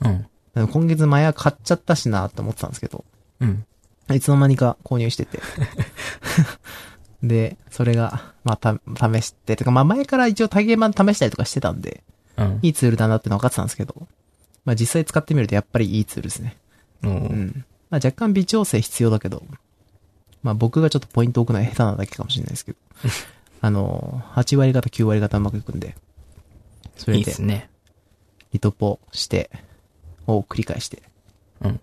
[0.00, 0.26] うん。
[0.68, 3.04] 今月マヤ買っちゃったしなと思ってたんですけど、
[3.40, 3.64] うん。
[4.14, 5.40] いつの間にか購入してて。
[7.22, 12.04] で、それが、まあ、た、試して、てか、まあ、前から一応体験版試したりとかしてたんで、
[12.36, 12.58] うん。
[12.62, 14.06] いいツールだなっての分かってたんですけど、
[14.64, 16.56] まあ、実際使ってみるとやっぱりいいツールですね。
[17.02, 17.08] う。
[17.08, 17.64] うんん。
[17.90, 19.42] まあ、若干微調整必要だけど、
[20.42, 22.78] まあ、僕がちょっとポイント置くのは下手なだけかもしれないですけど、
[23.62, 25.96] あの、8割方9割方うまくいくんで、
[26.96, 27.70] それでいいです、ね。
[28.52, 29.50] リトポして、
[30.26, 31.02] を繰り返して、
[31.60, 31.80] うん。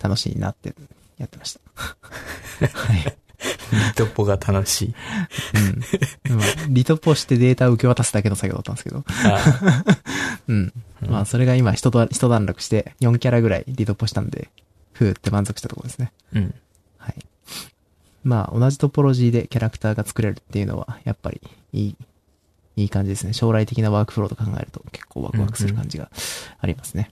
[0.00, 0.74] 楽しいなって
[1.18, 1.60] やってました。
[2.72, 3.16] はい。
[3.72, 4.94] リ トポが楽しい。
[6.28, 6.36] うん。
[6.36, 9.04] まあリトポしてデータを受け渡すだけの作業だったんですけど。
[9.24, 9.84] あ
[10.48, 10.72] うん。
[11.08, 12.08] まあ、それが今、一段、
[12.46, 14.50] 落して、4キャラぐらいリトポしたんで、
[14.92, 16.12] ふーって満足したところですね。
[16.34, 16.54] うん。
[16.98, 17.14] はい。
[18.22, 21.40] まあ、同じトポロジーでキャラクターが作れるっていうのは、やっぱり、
[21.72, 21.96] いい、い
[22.76, 23.32] いい感じですね。
[23.32, 26.10] 将来的なワークフローと考えると結構ワクワクする感じが
[26.60, 27.10] ありますね。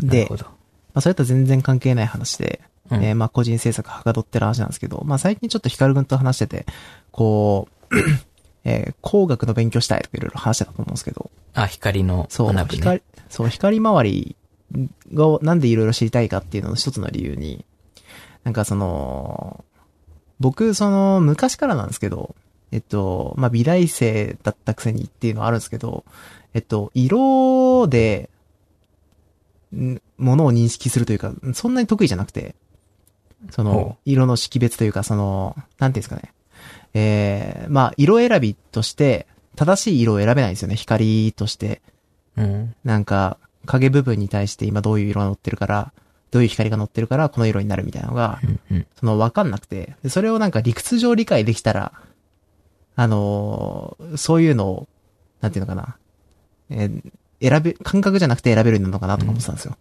[0.00, 0.44] でなるほ、ど。
[0.44, 0.50] ま
[0.94, 6.66] あ、それとは全然関係ない話で、うんえーまあ、個人制作はかどってる話なんですけど、まあ、最近ちょっとヒカル君と話してて、
[7.10, 7.96] こう、
[8.64, 12.80] えー工学の勉強したいとかいろいろ話してたと思うんですけど、あ、光のそう、学ぶね。
[12.80, 14.36] 光、そう、光回り
[15.12, 17.64] が、なんでいろいろ知りたいかっていうのの一つの理由に、
[18.44, 19.64] なんかその、
[20.40, 22.34] 僕、その、昔からなんですけど、
[22.72, 26.04] えっと、まあ、美大生だったくせにっていうのはあるんですけど、
[26.54, 28.30] えっと、色で、
[29.74, 32.54] んものを認識するというか、そんなに得意じゃなくて、
[33.50, 36.32] そほの、色の識別というか、その、なんていうんですかね。
[36.94, 39.26] えー、まあ、色選びとして、
[39.56, 40.76] 正しい色を選べないんですよね。
[40.76, 41.82] 光として。
[42.36, 42.74] うん。
[42.84, 45.92] なんか、影部分に対して今どういう色が乗ってるから、
[46.30, 48.60] どういう光が乗ってるからこの色になるみたいなのが、うん。
[48.70, 48.86] うん。
[48.98, 51.92] そのわかんなくて、でそれをなんか理屈上理解できたら、
[52.94, 54.88] あのーそういうのを、
[55.40, 55.96] なんていうのかな、
[56.70, 59.76] えー選べ、感覚じゃなくて選べるようになるのかなとか思ってたんですよ。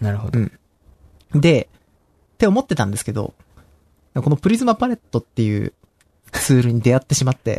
[0.00, 0.40] なるほど。
[0.40, 0.52] うん
[1.34, 1.68] で、
[2.44, 3.32] って思ってたんですけど、
[4.14, 5.72] このプリズマパレットっていう
[6.30, 7.58] ツールに出会ってしまって、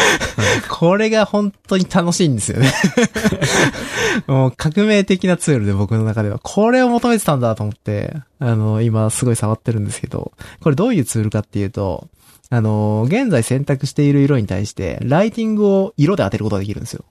[0.70, 2.72] これが本当に楽しいんですよね。
[4.26, 6.38] もう革命的なツールで僕の中では。
[6.42, 12.08] これを求めてたんだと思って、あの、今すごい触ってるんですけど、これどういうツールかっていうと、
[12.48, 17.04] あの、現在選択している色に対して、ライティングを色で当てることができるんですよ。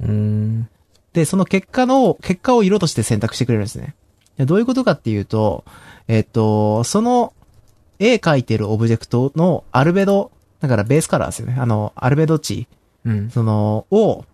[0.00, 0.68] うーん。
[1.14, 3.96] で、その結果の、結果を色として選択してくれるんですね。
[4.36, 5.64] でどういうことかっていうと、
[6.08, 7.32] えっと、その、
[7.98, 11.56] 絵描いてるオブジェクトのアルベド、だからベースカラーですよね。
[11.58, 12.66] あの、アルベド値、
[13.04, 13.30] うん。
[13.30, 14.24] その、を、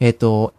[0.00, 0.54] えっと、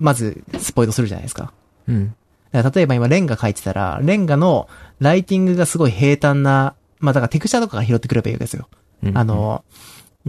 [0.00, 1.52] まず、スポイトするじゃないですか。
[1.86, 2.14] うん。
[2.52, 4.68] 例えば今レンガ描いてたら、レンガの
[5.00, 8.68] ライティングがすごい平坦な、まあだからテクスチャーとかが拾ってくればいいわけですよ。
[9.02, 9.64] うんあ、の、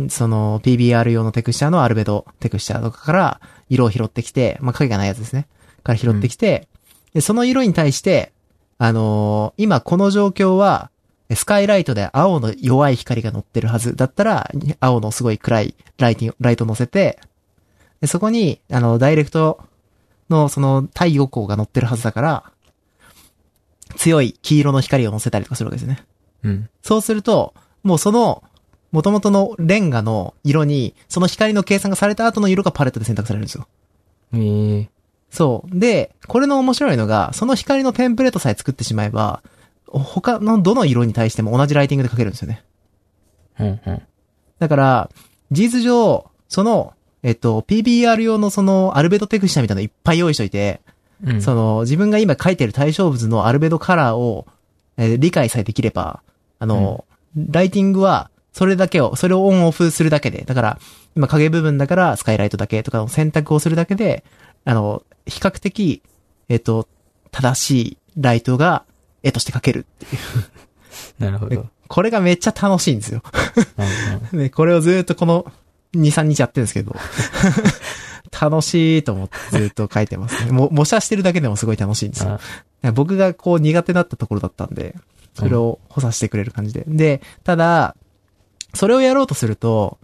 [0.09, 5.47] その PBR 用のテクスチャーのアルベドテクスチャーとかから色を拾ってきて、まあ、影がないやつですね。
[5.83, 6.67] から拾ってきて、
[7.15, 8.33] で、その色に対して、
[8.77, 10.91] あのー今この状況は、
[11.33, 14.51] スカイライトで青の弱い光が乗ってるはずだったら、
[14.81, 17.19] 青のすごい暗いライティンライト乗せて、
[18.01, 19.61] でそこに、あの、ダイレクト
[20.29, 22.51] のその太陽光が乗ってるはずだから、
[23.95, 26.03] 強い黄色の光を乗せたりとかするわけですね。
[26.43, 26.69] うん。
[26.81, 28.43] そうすると、もうその、
[28.91, 33.67] 元々のレンガの色に、その光の計算がされた後の色がパレットで選択されるんですよ。
[34.33, 34.94] ええ
[35.29, 35.79] そう。
[35.79, 39.41] で、これの面白いのが、その光のテンプレートさえ作ってしまえば、
[39.87, 42.63] 他のどの色に対しても同じライティングで描けるんですよね。
[43.59, 43.79] うん。
[43.85, 44.01] うん。
[44.59, 45.09] だから、
[45.51, 50.81] 事実上、その、えっと、PBR 用のそのアルベドテクスチャーみたいなのいっぱい用意しといて、
[51.23, 51.41] うん。
[51.41, 54.45] その、自分が今描いてる対象物のアルベドカラーを、
[54.97, 56.21] えー理解さえできれば、
[56.59, 60.79] あの、ライティングは、それだけを、それをオンオフするだけで、だから、
[61.15, 64.23] 今影部分だからスカイライトだけとかの選択をするだけで、
[64.65, 66.01] あの、比較的、
[66.49, 66.87] えっ、と、
[67.31, 68.83] 正しいライトが
[69.23, 70.21] 絵として描けるっていう。
[71.23, 71.67] なるほど。
[71.87, 73.21] これがめっちゃ楽しいんですよ。
[73.77, 73.81] う
[74.35, 75.45] んうんね、これをずーっとこの
[75.93, 76.95] 2、3日やってるんですけど、
[78.41, 80.51] 楽しいと思ってずーっと書いてますね。
[80.51, 82.39] も、 模写してるだけでもすごい楽しいんですよ。
[82.83, 84.95] あ僕がこう苦手だったところだったんで、
[85.33, 86.83] それを補佐してくれる感じで。
[86.87, 87.95] で、ただ、
[88.73, 89.97] それをやろうとすると、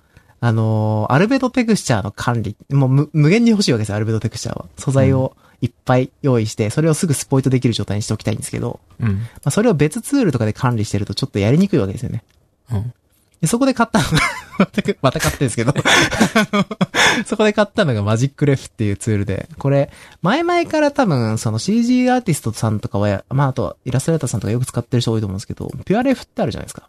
[0.44, 4.66] あのーアルベドテクスチャーの管理、もう無無限に欲しいわけですよ、アルベドテクスチャーは。
[4.78, 9.18] 素材をいっぱい用意して、それをすぐスポイトできる状態にしておきたいんですけど、うん。
[9.18, 12.24] まあ、それを別ツールとかで管理してるとちょっとやりにくいわけですよね。
[12.72, 12.94] うん。
[13.42, 14.20] でそこで買ったのが、
[14.60, 15.74] また、また買ってるんですけど、
[17.26, 26.88] そこで買ったのがマジックレフっていうツールで、これ、前々から多分、その CG アーティストさんとかはや、まあ、あとはイラストレーターさんとかよく使ってる人多いと思うんですけど、ピュアレフってあるじゃないですか。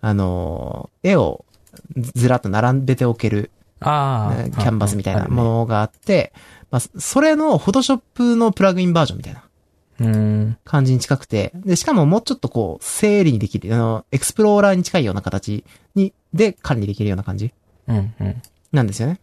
[0.00, 1.44] あの、絵を
[1.96, 4.42] ずらっと並べておける、ああ。
[4.42, 5.44] ねキャンバスみたいなもの。
[5.60, 6.32] のがあって、
[6.70, 9.44] まあ、それのフォトショップのプラグインバージョンみたいな。
[10.00, 10.56] うん。
[10.64, 17.52] 感じに近くて、で、しかももうちょっとこう、整理にできる、あの、エクスプローラーに近いような形に、で管理できるような感じ
[17.86, 18.14] うん。
[18.18, 18.42] うん。
[18.72, 19.20] なんですよね。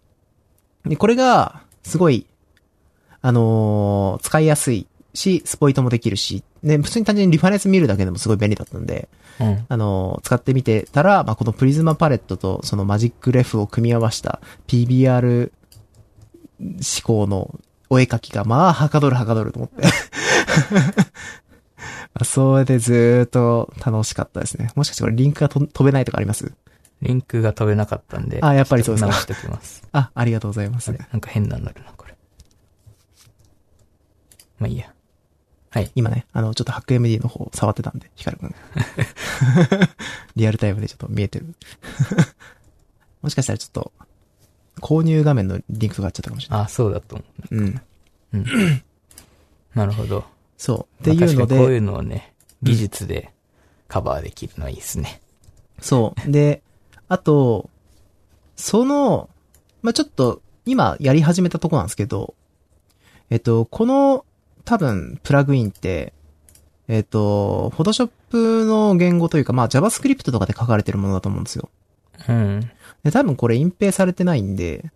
[0.85, 2.25] で、これが、すごい、
[3.23, 9.65] あのー使いやすいし、スポイトもできるし、ね、普通に単純にリファレンス見るだけでもすごい便利だったんで、うん。
[9.67, 15.51] あのー使ってみてたら、まあ、このプリズマパレットとそのマジックレフを組み合わした PBR
[16.59, 16.71] 思
[17.03, 19.83] 考のお絵描きが、まあ、はかどるはかどると思って。
[22.13, 24.69] まあそれでずーっと楽しかったですね。
[24.75, 26.53] もしかしてこれリンクがと飛べないとかあります？
[27.01, 28.39] リンクが飛べなかったんで。
[28.43, 29.81] あやっぱりそうですか直しておきます。
[29.91, 30.91] あ、ありがとうございます。
[30.91, 32.15] なんか変なんなるな、これ。
[34.59, 34.93] まあいいや。
[35.71, 35.91] はい。
[35.95, 38.55] 今ね、あの、ちょっとハック MD の方触ってたんで、ヒカルくん。
[40.35, 41.55] リアルタイムでちょっと見えてる。
[43.23, 43.91] もしかしたらちょっと、
[44.81, 46.65] 購入画面のリンクとかあっちゃったかもしれない。
[46.65, 47.67] あ、そうだと思うん。
[47.69, 47.81] う。
[48.33, 48.83] うん。
[49.73, 50.25] なるほど。
[50.57, 51.01] そう。
[51.01, 53.31] っていうので、まあこういうのをね、技術で
[53.87, 55.21] カバーできるのはいいですね。
[55.79, 56.31] そう。
[56.31, 56.61] で、
[57.07, 57.69] あと、
[58.55, 59.29] その、
[59.81, 62.35] まあ、ちょっと、今やり始めたとこなんですけど、
[63.29, 64.25] えっと、この、
[64.65, 66.13] 多分、プラグインって、
[66.87, 71.69] えっと、Photoshop の言語というか、まあ、JavaScript とかで書かれてるものだと思うんですよ。
[72.27, 72.71] うん。
[73.03, 74.91] で、多分これ隠蔽されてないんで、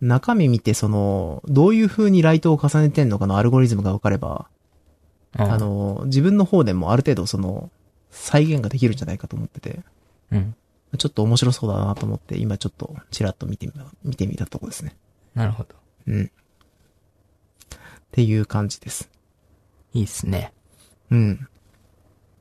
[0.00, 4.48] 中身見てその、どういう風にライトを重ねてんのかのアルゴリズムが分かれば、
[5.36, 7.70] ああ、の、自分の方でもある程度その、
[8.10, 9.80] 再現ができるんじゃないかと思ってて、
[10.30, 10.54] うん。
[10.98, 14.94] ちょっと面白そうだなと思って、今ちょっとちらっと見てみた、見てみたとこですね。
[15.34, 15.74] なるほど。
[16.06, 16.30] うん。
[18.12, 19.08] っていう感じです。
[19.94, 20.52] いいっすね。
[21.10, 21.48] うん。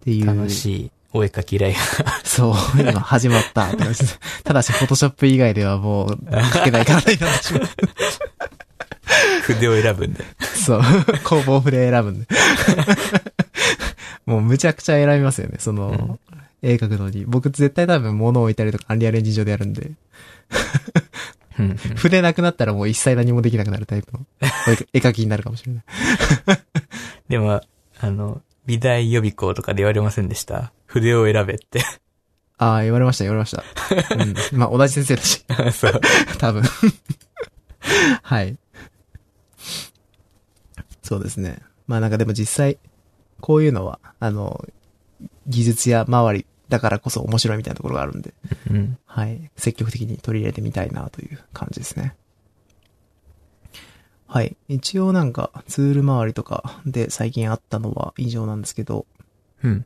[0.02, 0.26] っていう。
[0.26, 1.76] 楽しいお絵かきライ
[2.24, 3.70] そう、今始まった。
[4.44, 6.18] ただし、フォトショップ以外ではもう、
[6.54, 7.70] 書けないからになってしまう。
[9.44, 10.26] 筆を選ぶんで。
[10.42, 10.82] そう。
[11.24, 12.28] 工房筆選ぶんで。
[14.26, 15.56] もうむちゃくちゃ選びますよね。
[15.60, 16.20] その、
[16.62, 17.24] 絵描くのに。
[17.26, 19.92] 僕絶対多分物を置いたりとかアンリアルエンジン上でやるんで。
[21.62, 24.26] うんうん筆なくなったらもう一切何もできなくなるタイプの
[24.94, 25.84] 絵描きになるかもしれない。
[27.30, 27.62] でも、
[28.00, 30.72] あの、美大予備校とかで言われませんでした？
[30.86, 31.82] 筆を選べって。
[32.58, 33.64] ああ、言われました、言われました。
[34.16, 34.36] うん。
[34.60, 35.44] まあ、同じ先生だし。
[35.74, 36.02] そう。
[36.38, 36.64] 多分。
[38.24, 38.58] はい。
[41.02, 41.60] そうですね。
[41.88, 42.78] まあなんかでも実際、
[43.40, 44.64] こういうのは、あの、
[45.48, 48.34] 技術や周りだからこそ面白いみたいなところがあるんで、
[48.70, 48.98] うん。
[49.06, 49.52] はい。
[49.58, 52.16] 積極的に取り入れてみたいなという感じですね。
[54.26, 54.56] はい。
[54.70, 59.06] 一応なんか、ツール周りとかで最近あったのは以上なんですけど、
[59.66, 59.86] うん。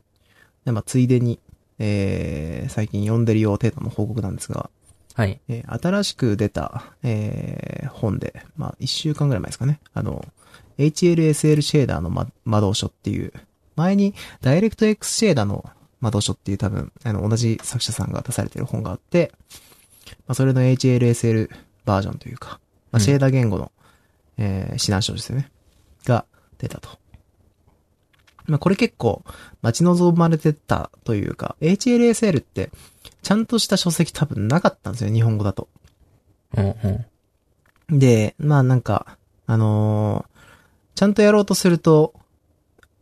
[0.64, 1.40] でまあ、ついでに、
[1.80, 4.70] えー、最近読んでるよ程度の報告なんですが、
[5.14, 5.40] はい。
[5.48, 9.80] えー新しく出た、えー本で、まあ、一週間ぐらい前ですかね。
[9.92, 10.24] あの、
[10.78, 13.32] HLSL シェーダーの、ま、魔導書っていう、
[13.74, 15.68] 前に DirectX シェーダーの
[16.00, 19.32] 魔導書っていう多分、あの、同じ作者さんが出されてる本があって、
[20.26, 21.50] まあ、それの HLSL
[21.84, 22.60] バージョンというか、
[22.92, 23.72] まあ、うんシェーダー言語の、
[24.38, 25.50] えー指南書ですよね。
[26.04, 26.24] が
[26.58, 26.90] 出たと。
[28.46, 29.24] まあ、これ結構
[29.60, 32.70] 待ち望まれてたというか、HLSL って、
[33.22, 35.68] ちゃんとした書籍多分なかったんですよ、日本語だと。
[36.56, 36.74] うん
[37.90, 37.98] うん。
[37.98, 40.36] で、まあなんか、あのー
[40.96, 42.14] ちゃんとやろうとすると、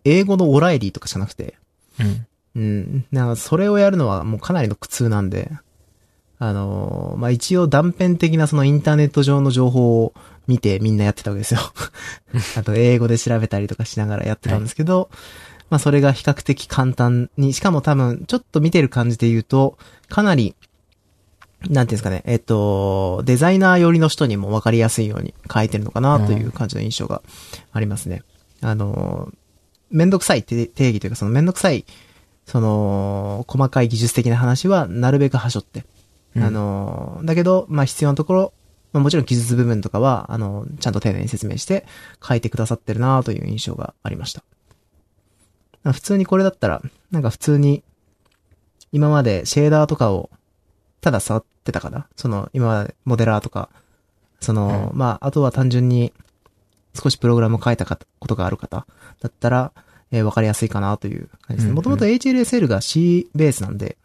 [0.04, 1.56] 英語のオライリーとかじゃなくて、
[2.00, 2.26] うん。
[2.56, 5.50] うん、なんかそれをやるのはもうかなりの苦痛なんで、
[6.38, 10.12] あのーまあ一応断片的なそのインターネット上の情報を
[10.46, 11.60] 見てみんなやってたわけですよ。
[12.56, 15.08] あと英語で調べたりとかしながらやってたんですけど、
[15.70, 20.54] まあそれが比較的簡単に、しかも多分ちょっと見てる感じで言うと、かなり、
[21.68, 27.22] なんていうんですかね、えっと、デザイナー寄りの人にも分かりやすいように書いてるのかなという感じの印象が
[27.72, 28.22] ありますね。
[28.60, 29.32] あの、
[29.90, 31.86] めんどくさいって定義というか、そのめんどくさい、
[32.46, 35.84] その、細かい技術的な話はなるべく端折って。
[36.36, 38.52] うんあの、だけど、まあ必要なところ、
[38.92, 41.86] まあもちろん技術部分とかは、あの、ちゃんと丁寧に説明して
[42.22, 44.42] 書いてくださってるなという印象がありました。
[45.82, 47.82] まあ普通にこれだったら、なんか普通に、
[48.92, 50.30] 今までシェーダーとかを、
[51.00, 52.06] ただ触ってたかな？
[52.16, 53.68] その、今までモデラーとか、
[54.40, 56.12] その、まあ、あとは単純に、
[56.94, 58.86] 少しプログラムを書いたかことがある方
[59.20, 59.72] だったら、
[60.14, 61.72] えーわかりやすいかなという感じですね。
[61.72, 63.96] もともと HLSL が C ベースなんで、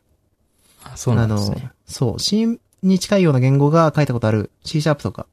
[0.84, 1.58] あそうなんですね。
[1.60, 5.28] あの、そう、C に近いような言語が書いたことある、C シャープとか、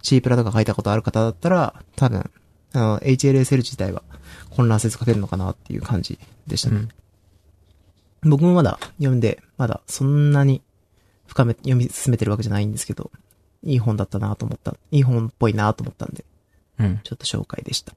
[0.00, 2.30] C プラとか書いたことある方だったら、多分、
[2.72, 4.02] あの、HLSL 自体は
[4.50, 6.88] 混乱せず書けるのかなっていう感じでしたね。
[8.22, 8.30] うん。
[8.30, 10.62] 僕もまだ読んで、まだそんなに
[11.26, 13.10] 深め、読み進めてるわけじゃないんですけど、
[13.64, 16.24] いい本だったなと思った、いい本っぽいなと思ったんで、
[16.78, 17.00] うん。
[17.04, 17.92] ちょっと紹介でした。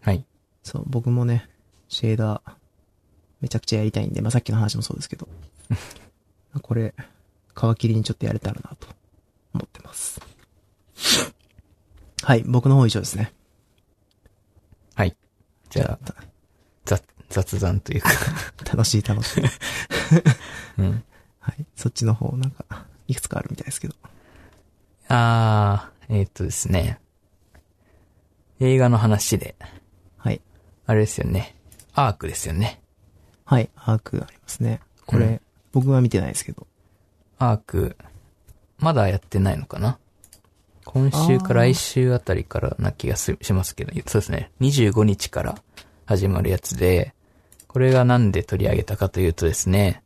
[0.00, 0.24] はい。
[0.68, 1.48] そう、僕もね、
[1.88, 2.52] シェーダー、
[3.40, 5.26] めちゃくちゃやりたいんで、まあ、さっきの話もそうですけど、
[6.62, 6.94] これ、
[7.54, 8.86] 皮切りにちょっとやれたらなと
[9.54, 10.20] 思ってます。
[12.22, 13.32] はい、僕の方以上ですね。
[14.94, 15.16] はい。
[15.70, 16.14] じゃあ、
[16.84, 18.10] 雑、雑談というか、
[18.64, 19.44] 楽しい楽しい。
[20.76, 21.04] うん。
[21.40, 23.94] はい、そっちの方なんか、いくつかあるみたいですけど。
[25.08, 27.00] あー、えーっとですね。
[28.60, 29.77] 映画の話で、はい。
[30.88, 31.54] あれですよね。
[31.92, 32.80] アークですよね。
[33.44, 34.80] はい、アークありますね。
[35.06, 36.66] これ、うん僕は見てないですけど。
[37.38, 37.94] アーク、
[38.78, 39.98] まだやってないのかな？
[40.86, 44.50] 今週か来週あたりからな気がすしますけど、そうですね。
[44.62, 45.58] 25日から
[46.06, 47.12] 始まるやつで、
[47.66, 50.02] これがなんで取り上げたかというとですね、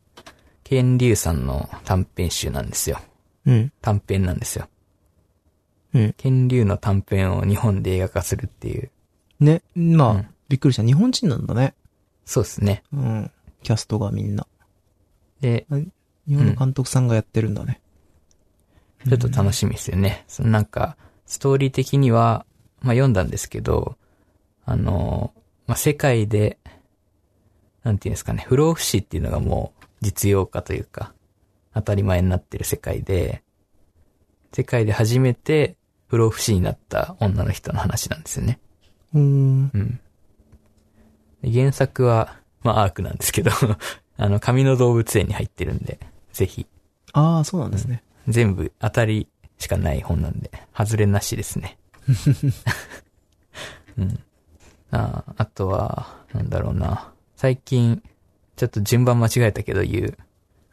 [0.65, 2.99] ケンリュウさんの短編集なんですよ。
[3.45, 3.71] うん。
[3.81, 4.67] 短編なんですよ。
[5.93, 6.13] うん。
[6.17, 8.91] 剣竜の短編を日本で映画化するっていう。
[9.39, 10.83] ね、まあ、うんびっくりした。
[10.83, 11.73] 日本人なんだね。
[12.25, 12.83] そうですね。
[12.93, 13.31] うん。
[13.63, 14.45] キャストがみんな。
[15.41, 15.65] で、
[16.27, 17.81] 日本の監督さんがやってるんだね。
[19.09, 20.25] ちょっと楽しみですよね。
[20.27, 22.45] そのなんか、ストーリー的には、
[22.83, 23.97] まあ読んだんですけど、
[24.63, 25.33] あの、
[25.65, 26.59] まあ世界で、
[27.81, 31.15] なんていうんですかね、不老不死っていうのがもう実用化というか、
[31.73, 33.41] 当たり前になってる世界で、
[34.51, 35.77] 世界で初めて
[36.09, 38.59] 不老不死になった女の人の話なんですよね。
[39.15, 39.71] うーん。
[39.73, 39.99] うん。
[41.43, 43.51] で原作は、まあアークなんですけど、
[44.17, 45.99] あの、紙の動物園に入ってるんで、
[46.31, 46.65] ぜひ、
[47.11, 48.03] ああ、そうなんですね。
[48.27, 49.27] 全部当たり
[49.59, 51.77] しかない本なんで、外れなしですね。
[53.97, 54.19] うん。
[54.91, 57.11] ああとは、なんだろうな。
[57.35, 58.01] 最近、
[58.55, 60.17] ちょっと順番間違えたけど言う。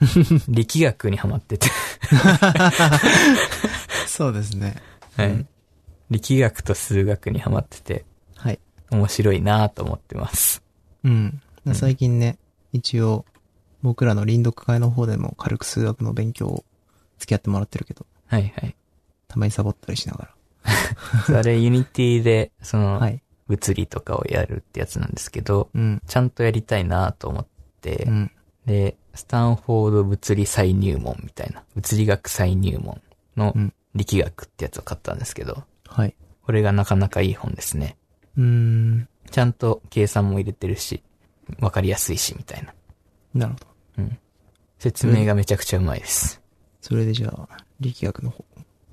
[0.49, 1.69] 力学にハマってて、
[4.07, 4.77] そうですね。
[5.17, 5.47] はい。
[6.11, 8.05] 力学と数学にハマってて、はい。
[8.91, 10.63] 面白いなと思ってます。
[11.05, 11.41] うん。
[11.67, 12.39] うん最近ね、
[12.73, 13.25] 一応、
[13.83, 16.65] 僕らの輪読会の方でも軽く数学の勉強を
[17.19, 18.75] 付き合ってもらってるけど、はいはい。
[19.29, 20.31] たまにサボったりしなが
[21.27, 22.83] それ、 Unity で、そら。
[22.85, 23.23] の、はい。
[23.49, 26.03] 物理とかをやるってやつなんですけど、うん。
[26.07, 27.47] ちゃんとやりたいなと思っ
[27.81, 28.31] て、うん。
[28.67, 33.01] で、スタンフォード物理再入門みたいな、物理学再入門
[33.37, 36.15] のうん力学ってやつを買ったんですけど、はい。
[36.45, 37.97] これがなかなかいい本ですね。
[38.37, 39.09] うーん。
[39.31, 41.03] ちゃんと計算も入れてるし、
[41.61, 42.75] わかりやすいし、みたいな。
[43.35, 43.67] なるほど。
[43.99, 44.19] うん。
[44.79, 46.41] 説明がめちゃくちゃうまいです。
[46.81, 47.49] それでじゃあ、
[47.81, 48.45] 力学の方、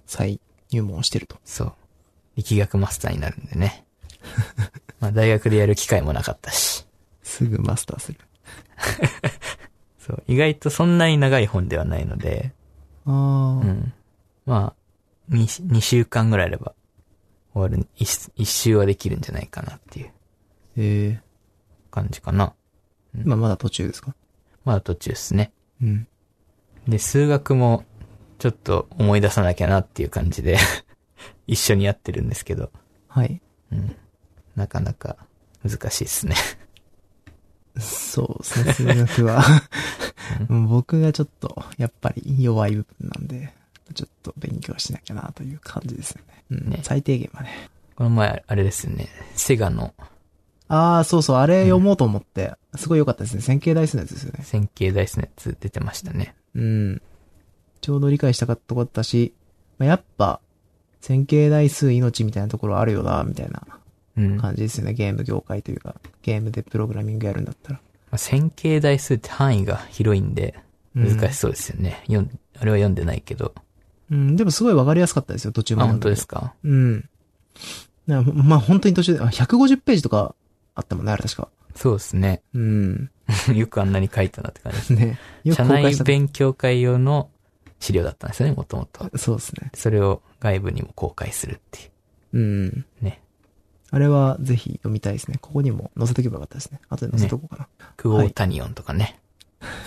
[0.05, 0.39] 再
[0.71, 1.37] 入門をしてると。
[1.45, 1.73] そう。
[2.35, 3.85] 力学マスターになるんでね。
[4.99, 6.85] まあ大学でやる機会もなかったし。
[7.23, 8.19] すぐマスターする。
[9.99, 10.23] そう。
[10.27, 12.53] 意外とそんなに長い本ではないので、
[13.05, 13.93] ああ、うん。
[14.45, 14.73] ま
[15.29, 16.73] あ、2、2週間ぐらいあれば
[17.57, 20.11] 終わる、一一周はできるんじゃないかなっていう
[20.77, 21.21] ええ
[21.91, 22.53] 感じかな。
[23.15, 24.15] 今まだ途中ですか？
[24.65, 25.51] まだ途中ですね。
[25.81, 26.07] うん。
[26.87, 27.83] で、数学も
[28.39, 30.57] ちょっと思い出さなきゃなっていう感じで
[31.47, 32.71] 一緒にやってるんですけど、
[33.07, 33.41] はい。
[33.71, 33.95] うん。
[34.55, 35.17] なかなか
[35.63, 36.35] 難しいですね。
[37.79, 39.43] そうですね、数学は。
[40.49, 43.53] 僕がちょっと、やっぱり弱い部分なんで、
[43.93, 46.43] ちょっと勉強しなきゃなという感じですよね。
[46.51, 46.69] うん。
[46.69, 47.69] ね最低限はね。
[47.95, 49.07] この前、あれですよね。
[49.35, 49.93] セガの
[50.67, 53.41] ああ、そうそう、あれ読もうと思って、すごい良かったですね。
[53.41, 54.43] 線形代数のやつですよね。
[54.43, 56.35] 線形ダイスのやつ出てましたね。
[56.55, 57.01] うん。
[57.81, 59.33] ちょうど理解したかったとこだったし、
[59.77, 60.41] まあ、やっぱ、
[60.99, 63.65] 線形代数命みたいなところあるよな、みたいな
[64.17, 64.35] うん。
[64.35, 64.93] ま感じですよね。
[64.93, 67.79] ゲーム業界というか、ゲームでプログラミングやるんだったら。
[68.11, 70.59] あ、線形代数って範囲が広いんで、
[70.93, 72.01] 難しそうですよね。
[72.07, 73.53] 読ん、あれは読んでないけど。
[74.11, 75.91] うん、でもすごいわかりやすかったですよ、途中まあ、で。
[75.91, 76.53] 本当ですか？
[76.63, 77.09] うん。
[78.07, 80.33] なまあ、本当に途中で、あ150ページとか
[80.75, 81.49] あったもんね、あれ確か。
[81.75, 82.41] そうですね。
[82.53, 83.11] うん。
[83.53, 84.93] よくあんなに書いたなって感じです。
[84.93, 85.19] ね。
[85.43, 85.95] よく社内。
[86.03, 87.29] 勉強会用の
[87.79, 89.09] 資料だったんですよね、もともと。
[89.17, 89.71] そうですね。
[89.73, 91.89] それを外部にも公開するってい
[92.33, 92.85] うん。
[93.01, 93.05] う。
[93.05, 93.21] ね。
[93.91, 95.37] あれはぜひ読みたいですね。
[95.41, 96.79] ここにも載せとけばよかったですね。
[96.89, 99.19] 後で載せとこうかクオータニオンとかね。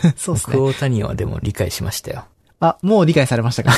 [0.03, 0.13] な。
[0.17, 0.57] そうですね。
[0.57, 2.27] クオータニオンはでも理解しましたよ。
[2.61, 3.73] あ、もう理解されましたか？
[3.73, 3.75] い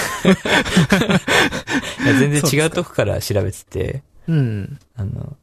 [2.07, 4.79] や全然違うとこから調べてて、うん。
[4.97, 5.37] あの、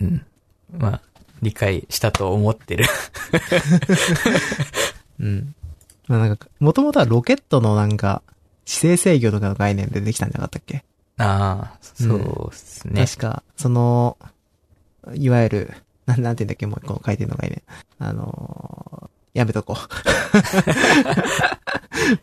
[0.00, 0.24] うん。
[0.76, 1.00] まあ、
[1.42, 2.84] 理解したと思ってる。
[5.20, 5.54] うん。
[6.08, 8.22] まあなんか、もともとはロケットのなんか、
[8.66, 10.84] 姿勢制御とかの概念でできたんじゃなかったっけ？
[11.16, 13.06] ああ、そうですね。
[13.06, 14.18] 確か、その、
[15.14, 15.74] いわゆる、
[16.06, 17.62] なん、なんて言うんだっけ、もう一個書いてるの概念。
[17.98, 19.76] あのーやめとこう。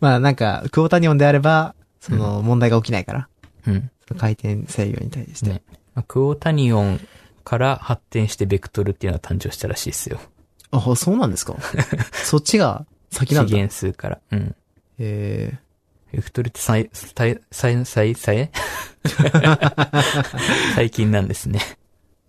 [0.00, 3.28] まあなんか、クオータニオンであれば、その問題が起きないから、
[3.66, 3.90] うん。
[4.18, 5.50] 回転制御に対して。
[5.50, 5.62] ね。
[5.94, 7.00] まあクオータニオン
[7.44, 10.20] から発展してベクトルっていうのが誕生したらしいですよ。
[10.70, 11.54] あ、そうなんですか？
[12.24, 13.48] そっちが先なんだ。
[13.50, 14.18] 次元数から。
[14.32, 14.56] うん。
[14.98, 15.58] え
[16.12, 18.50] ベクトルって最、最、最、最、最
[20.74, 21.60] 最近なんですね。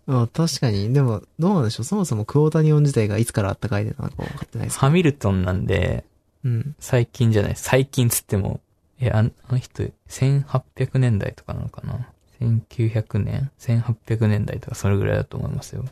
[0.08, 0.93] ー、あ確かに。
[0.93, 4.80] でも、どうなんでしょうそもそもクオータニオン自体がいつからあった概念なのか分かってないです。
[4.80, 6.06] ハミルトンなんで、
[6.43, 6.76] うん。
[6.80, 8.60] 最近じゃない、最近つっても、
[8.99, 12.10] え、あんあの人、1800年代とかなのかな
[12.41, 15.86] ?1900 年 ?1800 年代とかそれぐらいだと思いますよ。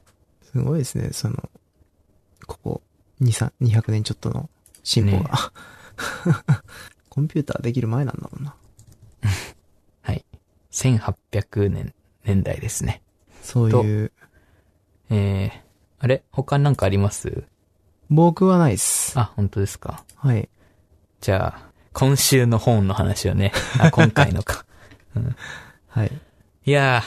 [0.52, 1.50] すごいですね、その、
[2.46, 2.82] ここ、
[3.22, 4.50] 2、3、200年ちょっとの
[4.84, 5.54] 進歩が。
[7.10, 8.56] コンピューターできる前なんだもんな。
[10.02, 10.26] はい。
[10.72, 11.94] 1800年、
[12.24, 13.02] 年代ですね。
[13.42, 14.12] そういう、
[15.10, 15.60] えー、
[16.00, 16.24] あれ？
[16.32, 17.44] 他なんかあります？
[18.10, 19.18] 僕はないっす。
[19.20, 20.04] あ、本当ですか。
[20.16, 20.50] はい。
[21.22, 24.66] じゃあ、今週の本の話をね、あ、今回のか。
[25.90, 26.12] はい。
[26.66, 27.04] いや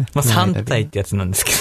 [0.00, 1.52] ー、 まあ、3体ってやつなんですけ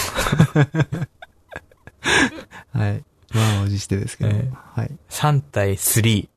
[2.78, 3.04] はい。
[3.34, 4.30] 満を持してですけど。
[4.32, 4.88] ええはい。
[4.90, 6.30] ど、3体3。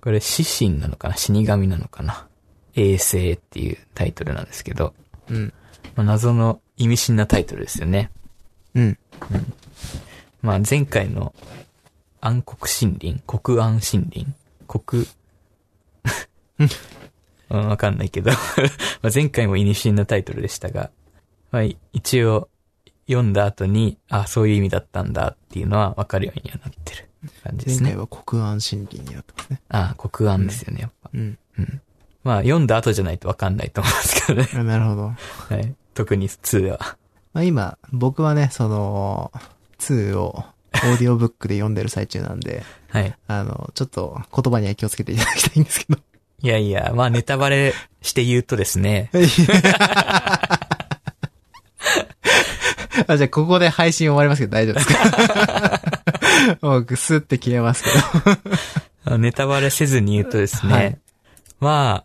[0.00, 1.16] これ、死神なのかな？
[1.16, 2.28] 死神なのかな？
[2.76, 4.94] 衛星っていうタイトルなんですけど、
[5.28, 5.52] うん。
[5.96, 8.10] まあ、謎の意味深なタイトルですよね。
[8.74, 8.98] うん。
[10.42, 11.34] まあ、前回の
[12.20, 14.26] 暗黒森林国暗森林
[14.68, 15.06] 国、
[17.48, 18.30] うん、わかんないけど
[19.02, 20.90] まあ前回も意味深なタイトルでしたが、
[21.50, 21.62] まあ、
[21.92, 22.48] 一応
[23.06, 27.08] 読んだ後に、あ、そういう意味だったんだっていうのはわかるようにはなってる
[27.44, 27.90] 感じですね。
[27.90, 29.60] 前回は国安森林になってますね。
[29.68, 31.10] あ、国暗ですよね、やっぱ。
[31.14, 31.38] うん。
[32.26, 34.48] まあ、読んだ後じゃないとわかんないと思うんですけどね。
[34.54, 35.02] あ なるほど。
[35.06, 35.16] は
[35.60, 35.72] い。
[35.94, 36.96] 特に2は。
[37.32, 39.30] まあ今、僕はね、その、
[39.78, 43.14] 2をオーディオブックで読んでる最中なんで、はい。
[43.28, 46.00] あの、ちょっと言葉には気をつけていただきたいんですけど。
[46.42, 47.72] いやいや、まあ、ネタバレ
[48.02, 49.08] して言うとですね、
[53.06, 55.80] あじゃあ、ここで配信終わりますけど大丈夫ですか？
[56.66, 57.90] もう、ぐすって消えますけ
[59.10, 59.14] ど。
[59.14, 60.98] あネタバレせずに言うとですね、はい
[61.60, 62.04] ま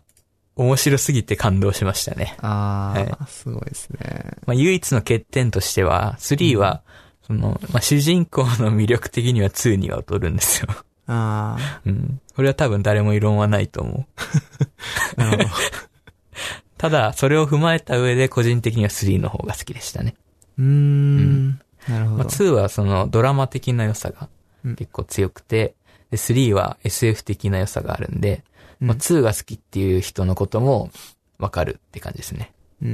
[0.56, 2.36] 面白すぎて感動しましたね。
[2.40, 4.36] あー、はすごいですね。
[4.46, 6.82] まあ、唯一の欠点としては、3は、
[7.26, 10.68] その、まあ、主人公の魅力的には2には劣るんですよ。
[11.06, 12.20] あ うん。
[12.34, 15.16] これは多分誰も異論はないと思う。
[15.16, 15.58] ー、 なるほど。
[16.78, 20.16] ただ、それを踏まえた上で個人的には3の方が好きでしたね。
[20.58, 21.60] うーん。
[21.88, 22.30] なるほまあ、ど。
[22.30, 24.28] 2はそのドラマ的な良さが
[24.64, 25.74] うん結構強くて、
[26.12, 28.44] で、3は SF 的な良さがあるんで、
[28.80, 30.90] うんまあ、2が好きっていう人のことも
[31.38, 32.52] わかるって感じですね。
[32.82, 32.88] うん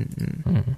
[0.47, 0.55] うん。
[0.55, 0.77] うん。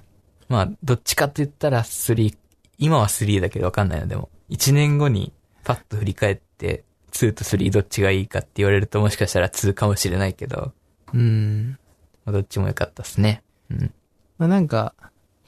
[0.49, 2.35] まあ、どっちかって言ったら3、
[2.79, 5.31] 今は3だけどわかんないのでも、1年後に
[5.63, 10.73] パッと振り返って、2と3どっちがいいかって言われるともしかしたら2かもしれないけど、
[11.13, 11.77] うん。
[12.25, 13.43] まあ、どっちも良かったですね。
[13.69, 13.93] うん。
[14.39, 14.95] まあなんか、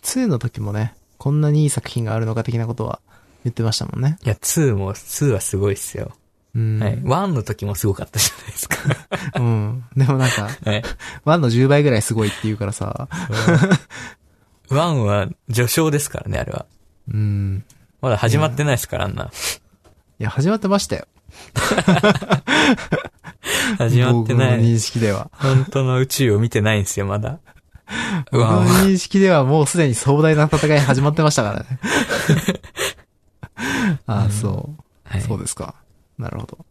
[0.03, 2.99] 2の時もね、こんなにいい作品があるのか的なことは
[3.43, 4.17] 言ってましたもんね。
[4.23, 6.11] いや、2も、2はすごいっすよ。
[6.55, 6.79] うん。
[6.79, 6.97] はい。
[6.97, 8.77] 1の時もすごかったじゃないですか。
[9.39, 9.85] うん。
[9.95, 10.83] でもなんか、はい。
[11.25, 13.07] 1の10倍ぐらいすごいって言うからさ、
[14.69, 16.65] 1は序章ですからね、あれは。
[17.11, 17.63] うん。
[18.01, 19.31] まだ始まってないですから、あんな。
[20.19, 21.07] いや、始まってましたよ。
[23.77, 24.57] 始まってない。
[24.57, 25.31] 僕の認識では。
[25.33, 27.39] 本当の宇宙を見てないんですよ、まだ。
[28.31, 31.65] う僕のわ認識ではもうすでに壮大な戦い始まってましたからね。
[34.05, 34.83] あ あ、そう。
[35.03, 35.21] はい。
[35.21, 35.75] そうですか。
[36.17, 36.65] なるほど。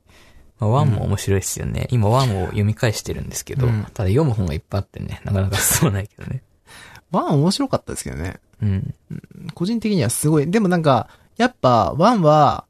[0.61, 1.89] まあ、ワンも面白いですよね。
[1.91, 6.43] 今ワンを読み返してるんですけど、うんただ読む本がいっぱいあってね、なかなか進まないけどね。
[7.13, 8.41] 1面白かったですけどね。
[8.63, 8.95] うん。
[9.55, 10.51] 個人的にはすごい。
[10.51, 12.65] でもなんか、やっぱ、1は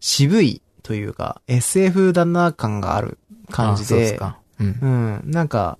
[0.00, 3.18] 渋いというか、SF だな感がある
[3.50, 3.86] 感じで。
[3.86, 4.38] あそうですか。
[4.60, 4.78] うん。
[4.80, 5.30] うん。
[5.30, 5.78] なんか、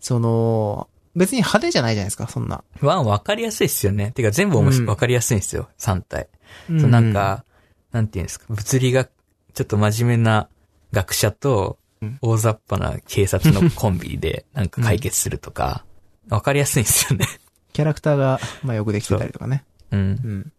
[0.00, 2.64] その、別に派手じゃないじゃないですか、そんな。
[2.80, 4.12] ワン分かりやすいっすよね。
[4.12, 6.28] てか全部面白うん分かりやすいんですよ、3体。
[6.70, 7.44] うそうなん、か、
[7.92, 9.06] なんていうんですか、物理が、
[9.54, 10.48] ちょっと真面目な
[10.92, 15.84] 学者とうん、大雑把な警察のコンビで、 なんか解決するとか、
[16.28, 17.26] 分かりやすいんですよね。
[17.72, 19.64] キャラクターが、まあよくできてたりとかね。
[19.92, 20.00] うん。
[20.00, 20.52] うん。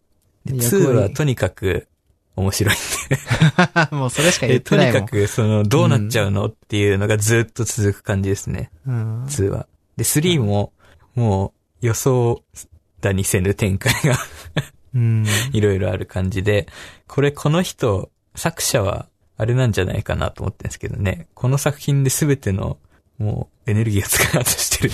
[0.46, 1.86] で、役2は割とにかく
[2.34, 2.78] 面白いん
[3.90, 3.92] で。
[3.94, 4.94] もうそれしか言え、ってないもん。
[4.94, 8.70] とにかく、その、どうなっちゃうのっていうのがずっと続く感じですね。
[8.86, 9.24] うん。
[9.26, 9.66] 2は。
[9.96, 10.72] で、3も、
[11.14, 12.42] もう、予想
[13.00, 14.18] だにせぬ展開が
[14.94, 15.26] うん。
[15.52, 16.66] いろいろある感じで、
[17.06, 21.26] これこの人、作者は、あれなんじゃないかなと思ってるんですけどね。
[21.34, 22.78] この作品で全ての、
[23.18, 24.90] もう、エネルギーを使おうとしてる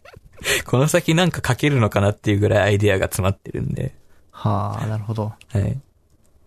[0.66, 3.94] この先なんか書けるのかなっていうぐらいアイデアが詰まってるんで、
[4.30, 5.32] はあ、なるほど。
[5.48, 5.80] はい。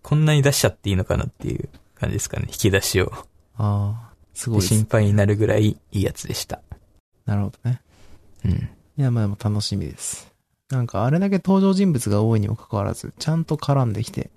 [0.03, 2.45] こんなに出しちゃっていいのかなっていう感じですかね。
[2.47, 3.11] 引き出しを。
[3.55, 6.61] ああ、すごでいです心配になるぐらいいいやつでした。
[7.25, 7.81] なるほどね。
[8.45, 8.51] うん。
[8.51, 8.59] い
[8.97, 10.31] や、まあでも楽しみです。
[10.69, 14.31] なんか、あれだけ登場人物が多いにもかかわらず、ちゃんと絡んできて、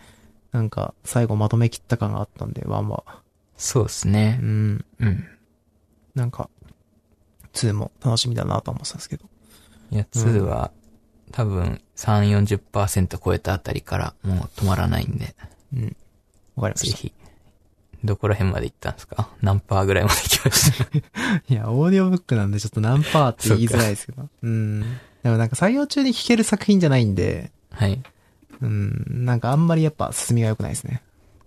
[0.52, 3.04] なんか、最後まとめきった感があったんで、ワンは。
[3.56, 4.32] そうですうね。
[4.32, 4.84] ん。
[5.00, 5.24] うん。
[6.14, 6.48] なんか、
[7.52, 9.24] 2も楽しみだなと思ってたんですけど。
[9.90, 10.70] いや、2は、
[11.32, 15.36] 多分3、40%超えたあたりからもう止まらないんで、
[15.74, 15.96] うん。
[16.56, 17.12] わかりましぜひ。
[18.02, 19.28] どこら辺まで行ったんですか？
[19.42, 20.84] 何パーぐらいまで行きました？
[20.86, 20.98] た。
[21.48, 24.28] いや、オーディオブックなんでちょっと何パーって言いづらいですけど。
[24.42, 24.80] うん。
[25.22, 28.02] でもなんか作業中に聴ける作品じゃないんで、はい。
[28.62, 31.02] うん、なんかあんまりやっぱ進みが良くないですね。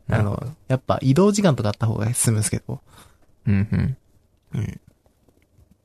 [0.09, 2.81] あの、やっぱ移動時間とかあった方が進むんですけど。
[3.47, 3.97] うんうん。
[4.53, 4.81] うん。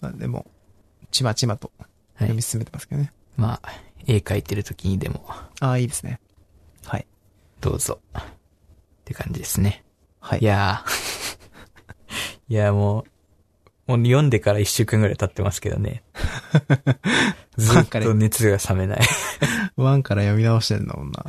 [0.01, 0.47] まあでも、
[1.11, 2.43] ちまちまとはい読み。
[2.43, 3.13] 進めてますけどね。
[3.37, 3.69] まあ、
[4.07, 5.25] 絵描いてる時にでも、
[5.61, 6.21] ああ、いいですね。
[6.85, 7.07] はい。
[7.61, 8.01] どうぞ。
[8.19, 8.23] っ
[9.05, 9.85] て感じですね。
[10.21, 10.41] はい。
[10.41, 10.85] いや
[12.49, 13.05] いや、もう、
[13.89, 16.03] もう読んでから一週間ぐらい経ってますけどね。
[17.57, 19.01] ずっと熱が冷めない。
[19.77, 21.25] ワンから読み直してんだもんな。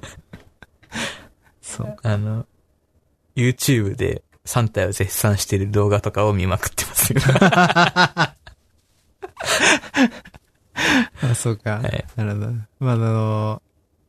[1.60, 1.96] そう。
[2.02, 2.46] あの、
[3.36, 7.20] YouTube で3体を絶賛してる動画とかを見まくってますよ。
[11.30, 11.78] あ、そうか。
[11.78, 12.52] はいなるほど。
[12.80, 13.62] まあ、あの、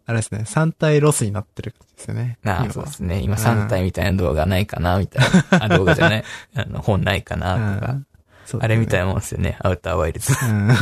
[0.08, 2.38] あれですね、3体ロスになってる感じですよね。
[2.44, 3.22] なあ、今はそうですね。
[3.22, 5.66] 今3体みたいな動画ないかなみたいな。
[5.66, 6.24] あ、動画じゃない。
[6.56, 7.92] あの、本ないかなとか。
[7.94, 8.06] うん
[8.46, 9.08] そうあれみたいな。
[9.08, 9.58] なもんですよね。
[9.60, 10.32] アウターワイルズ。
[10.32, 10.70] うん。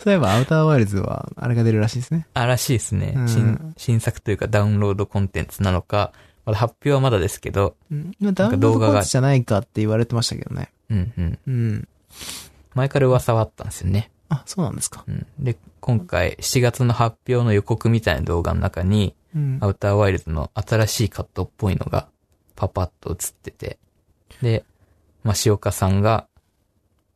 [0.00, 2.26] そういえば、アウターワイルズは、あれが出るらしいですね。
[2.34, 3.20] あ、らしいですねう。
[3.22, 6.12] ん新、新作というかダウンロードコンテンツなのか、
[6.44, 8.12] まだ発表はまだですけど、うん。
[8.18, 10.72] まあダウンロードコンテンツじゃないかって言われてましたけどね。
[10.90, 11.38] うんうん。
[11.46, 11.88] うん。
[12.74, 14.10] 前から噂はあったんですよね。
[14.28, 15.04] あ、そうなんですか。
[15.06, 15.26] うん。
[15.38, 19.66] で、今回7月の発表の予告みたいな動画の中に、うんア。
[19.66, 22.08] ウターワイルズの新しいカットっぽいのが
[22.56, 23.78] パパッと映ってて、
[24.42, 24.64] で、
[25.22, 26.26] まあ、塩岡さんが、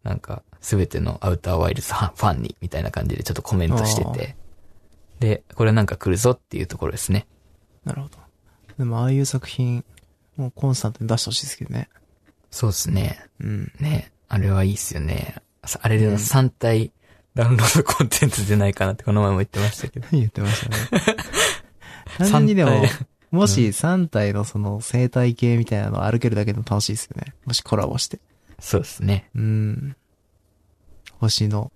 [0.03, 4.37] なんか、すべてのアウターワイルズファンに、みたいな感じでちょっとコメントしてて、
[5.19, 7.27] で、これなんか来るぞっていうところですね。
[7.85, 8.19] なるほど。
[8.79, 9.85] でも、ああいう作品、
[10.37, 11.89] もうコンスタントに出してほしいですけどね。
[12.51, 13.27] そうですね。
[13.41, 13.73] うん。
[13.81, 15.37] ね、あれはいいっすよね。
[15.65, 16.93] さあれで3体
[17.35, 20.09] ダウンロードコンテンツ出ないかなってこの前も言ってましたけど。
[20.13, 21.17] 言ってましたね。
[22.19, 22.83] 単純にでも
[23.31, 27.35] もし3体のその生態系みたいなの歩けるだけでも楽しいですよね。
[27.47, 28.21] もしコラボして。
[28.61, 29.31] そうですね。
[29.35, 29.97] うん。
[31.19, 31.73] 星の、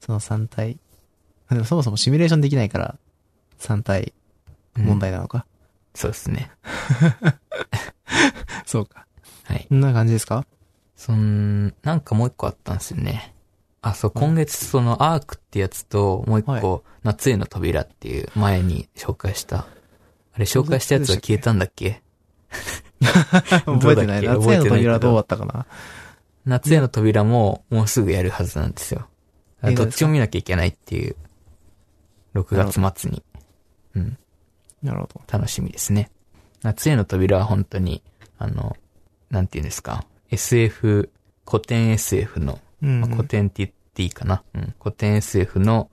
[0.00, 0.78] その3体。
[1.50, 2.96] でもそもそもシミュレーションできないから、
[3.58, 4.12] 3体
[4.76, 5.46] うん問題なのか。
[5.94, 6.50] そうですね。
[8.64, 9.06] そうか。
[9.44, 9.66] はい。
[9.68, 10.46] こんな感じですか？
[10.94, 13.34] そん、なんかもう一個あったんですよね。
[13.90, 19.66] あ、そう、今月そのアークってやつと、もう一個、は夏への扉っていう前に紹介した。
[20.32, 22.02] あれ紹介したやつは消えたんだっけ？
[23.64, 24.22] 覚えてない。
[24.22, 24.48] どうだっけ？
[24.48, 25.66] 夏への覚えてないけど扉どうだったかな？
[26.44, 29.06] 夏への扉ももうすぐやるはずなんですよ。
[29.60, 31.16] あ映画ですかどっちも見なきゃいけないっていう。
[32.34, 33.22] 6月末に。
[33.94, 34.18] うん。
[34.82, 35.20] なるほど。
[35.30, 36.10] 楽しみですね。
[36.62, 38.02] 夏への扉は本当に、
[38.38, 38.76] あの、
[39.30, 41.10] なんて言うんですか？SF、
[41.48, 44.44] 古典 SF のうん、まあ、古典って言っていいかな。
[44.54, 44.74] うん。
[44.80, 45.90] 古典 SF の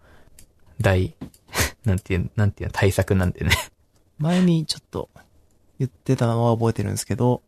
[0.79, 1.15] 大、
[1.85, 3.51] なんていう、なんていうの、対策なんでね。
[4.19, 5.09] 前にちょっと
[5.79, 7.41] 言ってたのは覚えてるんですけど、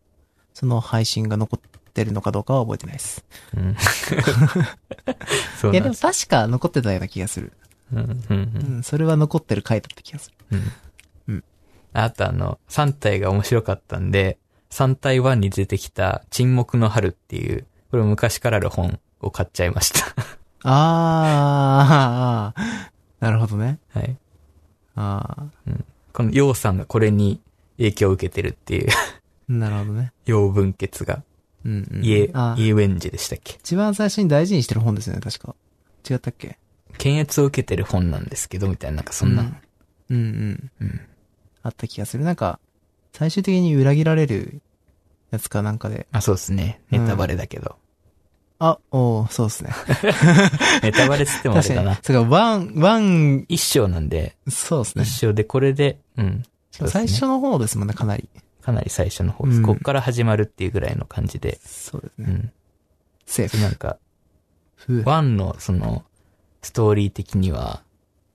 [0.56, 3.24] その配信が残ってるのかどうかは覚えてないです。
[3.56, 3.76] うん。
[5.62, 7.54] そういや、でも確か残ってたような気がする。
[7.94, 10.36] うん、うん、うんうん、それは残ってる回だった気がする。
[10.52, 10.72] うん。
[11.36, 11.44] うん
[11.94, 14.38] あとあの、3体が面白かったんで、
[14.72, 20.37] 3体1に出てきた沈黙の春っていう、これ昔からある本を買っちゃいました。
[20.64, 22.64] あー、あ
[23.22, 23.80] ーなるほどね。
[23.90, 24.16] はい。
[24.96, 25.46] あ
[26.14, 27.40] この陽さんがこれに
[27.78, 28.92] 影響を受けてるっていう、ー
[29.50, 30.12] なるほどね。
[30.26, 31.24] 陽文傑が、
[31.66, 32.04] うん、うん。
[32.06, 33.54] イエ、あイエウェンジでしたっけ？
[33.60, 35.56] 一番最初に大事にしてる本ですよね、確か。
[36.10, 36.58] 違ったっけ？
[36.98, 39.44] 検閲を受けてる本なんですけど、みたいな、なんかそんな。
[39.44, 39.50] うん、
[40.10, 40.72] うんうん。
[40.82, 41.02] うん。
[41.62, 42.24] あった気がする。
[42.24, 42.60] なんか、
[43.14, 44.62] 最終的に裏切られる
[45.32, 46.08] やつかなんかで。
[46.12, 46.82] あ、そうですね。
[46.90, 47.76] ネタバレだけど。
[48.60, 49.72] あ、おーそうですね。
[50.82, 52.00] ネタバレつってもあれだな。。
[52.02, 55.14] そうか、ワン、ワン、一章なんで、そうですね一。
[55.14, 56.44] 章でこれで、うん。
[56.72, 58.30] そうね最初の方ですもんね、かなり。
[58.62, 59.58] かなり最初の方です。
[59.58, 61.60] うんこっから始まるっていうぐらいの感じで。
[61.64, 62.26] そうですね。
[62.28, 62.52] うん。
[63.26, 63.58] セーフ。
[63.60, 63.98] なんか、
[65.06, 66.04] ワンのその、
[66.62, 67.82] ストーリー的には、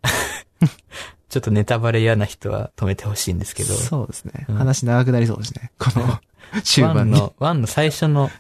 [1.28, 4.46] ちょっとネタバレ嫌な人は止めてほしいんですけど、そうですね。
[4.48, 5.72] うん話長くなりそうですね。
[5.78, 6.20] この、
[6.62, 6.98] 終盤に。
[6.98, 8.30] ワンの、ワンの最初の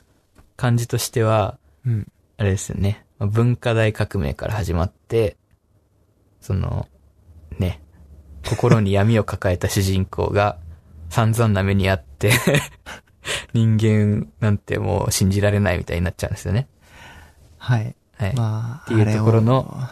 [0.56, 2.06] 感じとしては、うん。
[2.36, 3.04] あれですよね。
[3.18, 5.36] まあ文化大革命から始まって、
[6.40, 6.88] その、
[7.58, 7.82] ね、
[8.48, 10.58] 心に闇を抱えた主人公が
[11.10, 12.32] 散々な目にあって、
[13.54, 16.68] 人間なんてもう信じられないみたいになっちゃうんですよね。
[17.58, 17.94] はい。
[18.16, 18.34] はい。
[18.34, 19.88] まあ、っていうところの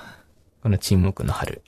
[0.62, 1.62] この沈黙の春。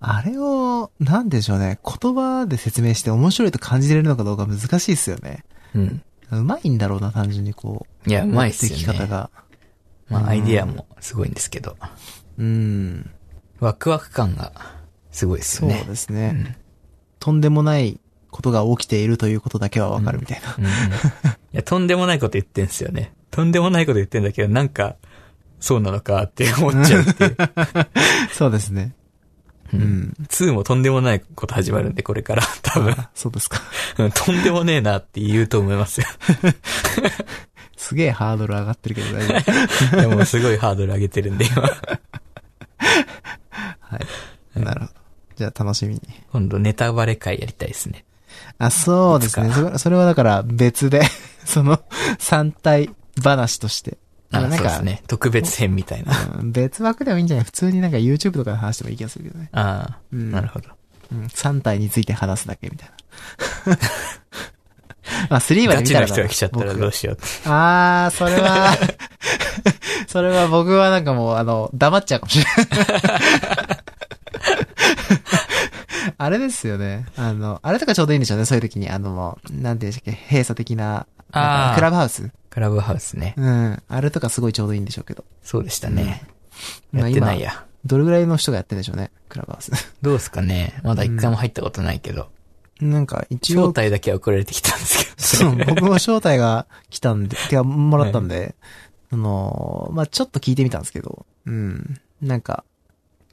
[0.00, 1.78] あれを、なんでしょうね。
[1.84, 5.44] 言葉で説明して面白いと感じれるのかどうか難しいですよね。
[5.74, 6.02] うん。
[6.38, 8.08] うまいんだろうな、単純にこう。
[8.08, 9.08] いや、うまいっすよ持ってき方ね。
[9.08, 9.30] が。
[10.08, 11.76] まあ、アイディアもすごいんですけど、
[12.38, 13.10] うん。
[13.60, 14.52] ワクワク感が
[15.12, 15.84] すごいですそうよね。
[15.84, 16.58] ですね。
[17.20, 18.00] とんでもない
[18.30, 20.54] ことが起きているということだけはわかるみたいな。
[20.58, 20.70] うんうん。
[20.70, 20.72] い
[21.52, 23.12] や、とんでもないこと言ってんすよね。
[23.30, 24.96] とんでもないこと言ってんだけど、なんか、
[25.60, 27.36] そうなのかって思っちゃうっていう。
[28.32, 28.94] そうですね。
[29.72, 30.16] ううんん。
[30.28, 32.92] 2もとんでもないこと始まるんで、これから、 多分。
[32.92, 33.60] あそうですか。
[33.98, 36.06] うんとんでもねえなって言うと思いますよ。
[37.76, 39.34] すげえハードル上がってるけど大丈
[39.92, 39.96] 夫。
[40.02, 41.62] でもすごいハードル上げてるんで、今。
[41.62, 41.70] は
[44.56, 44.60] い。
[44.60, 44.92] なるほど。
[45.36, 46.02] じゃあ楽しみに。
[46.32, 48.04] 今度ネタバレ会やりたいですね。
[48.58, 49.50] あ、そうですね。
[49.52, 51.02] それそれはだから別で、
[51.44, 51.82] その、
[52.18, 52.90] 三体
[53.22, 53.96] 話として。
[54.32, 55.02] あなんかね。
[55.08, 56.12] 特別編みたいな。
[56.38, 57.44] うん別枠でもいいんじゃない？
[57.44, 59.48] 普通になんか YouTube とかで話してもいい気がするけどね。
[59.52, 60.68] ああ、うんなるほど。
[61.12, 61.24] うん。
[61.26, 62.90] 3体について話すだけみたい
[63.66, 63.76] な。
[65.28, 67.18] まあ、3までガチな見たら人が来ちゃったらどうしよう。
[67.46, 68.76] あー、それは、
[70.06, 73.80] それは僕はなんかもう、あの、黙っちゃうかもしれない。
[76.16, 77.06] あれですよね。
[77.16, 78.88] あの、あれとかちょうどいいんでしょうね、そういう時に。
[78.88, 83.34] あの、もうなんていうんでしたっけ、閉鎖的な、あークラブハウスクラブハウスね。
[83.36, 83.82] うん。
[83.88, 85.24] あれとかすごいちょうどいいんでしょうけど。
[85.42, 86.22] そうでしたね。
[86.92, 87.64] うんやってないや。
[87.86, 89.70] どれぐらいの人がやってるんでしょうね、クラブハウス。
[90.02, 92.28] どうですかねまだ一回も入ったことないけど。
[92.80, 94.98] なんか、一招応、待だけは送られてきたんです
[95.38, 95.48] けど。
[95.48, 98.54] そう、 僕も招待が来たんで、手がもらったんで、
[99.12, 102.00] あの、まあ、ちょっと聞いてみたんですけど、うん。
[102.20, 102.64] なんか、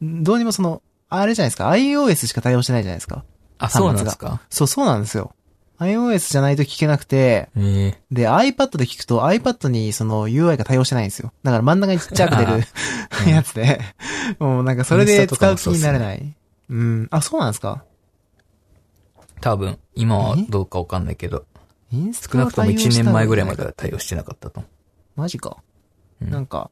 [0.01, 3.23] どうにもその、あれじゃないですか、iOS しか対応してないじゃないですか。
[3.57, 4.41] あ、そうなんですか？
[4.49, 5.33] そう、そうなんですよ。
[5.79, 11.31] iOS じゃないと聞けなくて、ええで、iPad で聞くと iPad にその UI が対応してないんですよ。
[11.43, 12.63] だから真ん中にちっちゃく出る
[13.29, 13.79] やつで、
[14.39, 16.35] もうなんかそれで使う気になれない。
[16.69, 17.07] うん。
[17.11, 17.83] あ、そうなんですか？
[19.39, 21.45] 多分、今はどうかわかんないけど、
[21.91, 24.69] インス少なくとも1年前ぐらいまでだは対応してなかったと思
[25.15, 25.57] マジか。
[26.21, 26.71] うんなんか、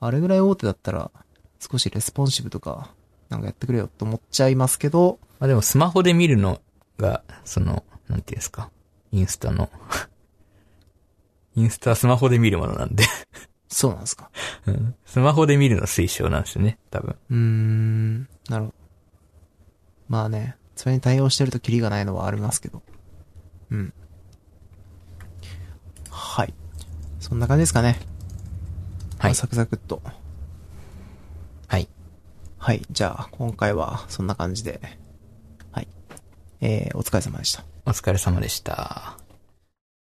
[0.00, 1.12] あれぐらい大手だったら、
[1.60, 2.90] 少しレスポンシブとか、
[3.28, 5.26] なんかやってくれよと思っちゃいますけど、う。
[5.38, 6.60] まあでもスマホで見るの
[6.98, 8.70] が、その、なんていうんですか？
[9.10, 9.68] インスタの。
[11.56, 13.04] インスタはスマホで見るものなんで。
[13.68, 14.30] そうなんですか。
[14.66, 17.16] うんスマホで見るの推奨なんですよね、多分。
[17.30, 18.74] うーん、なるほど。
[20.08, 22.82] まあね、それに対応してるとキリがないのはありますけど。
[23.70, 23.92] うん。
[26.10, 26.54] はい。
[27.20, 27.98] そんな感じですかね。
[29.18, 30.02] はいサクサクっと。
[31.68, 31.88] はい。
[32.58, 32.82] はい。
[32.90, 34.80] じゃあ、今回はそんな感じで。
[35.70, 35.88] はい。
[36.60, 37.64] えー、お疲れ様でした。
[37.84, 39.21] お疲れ様でした。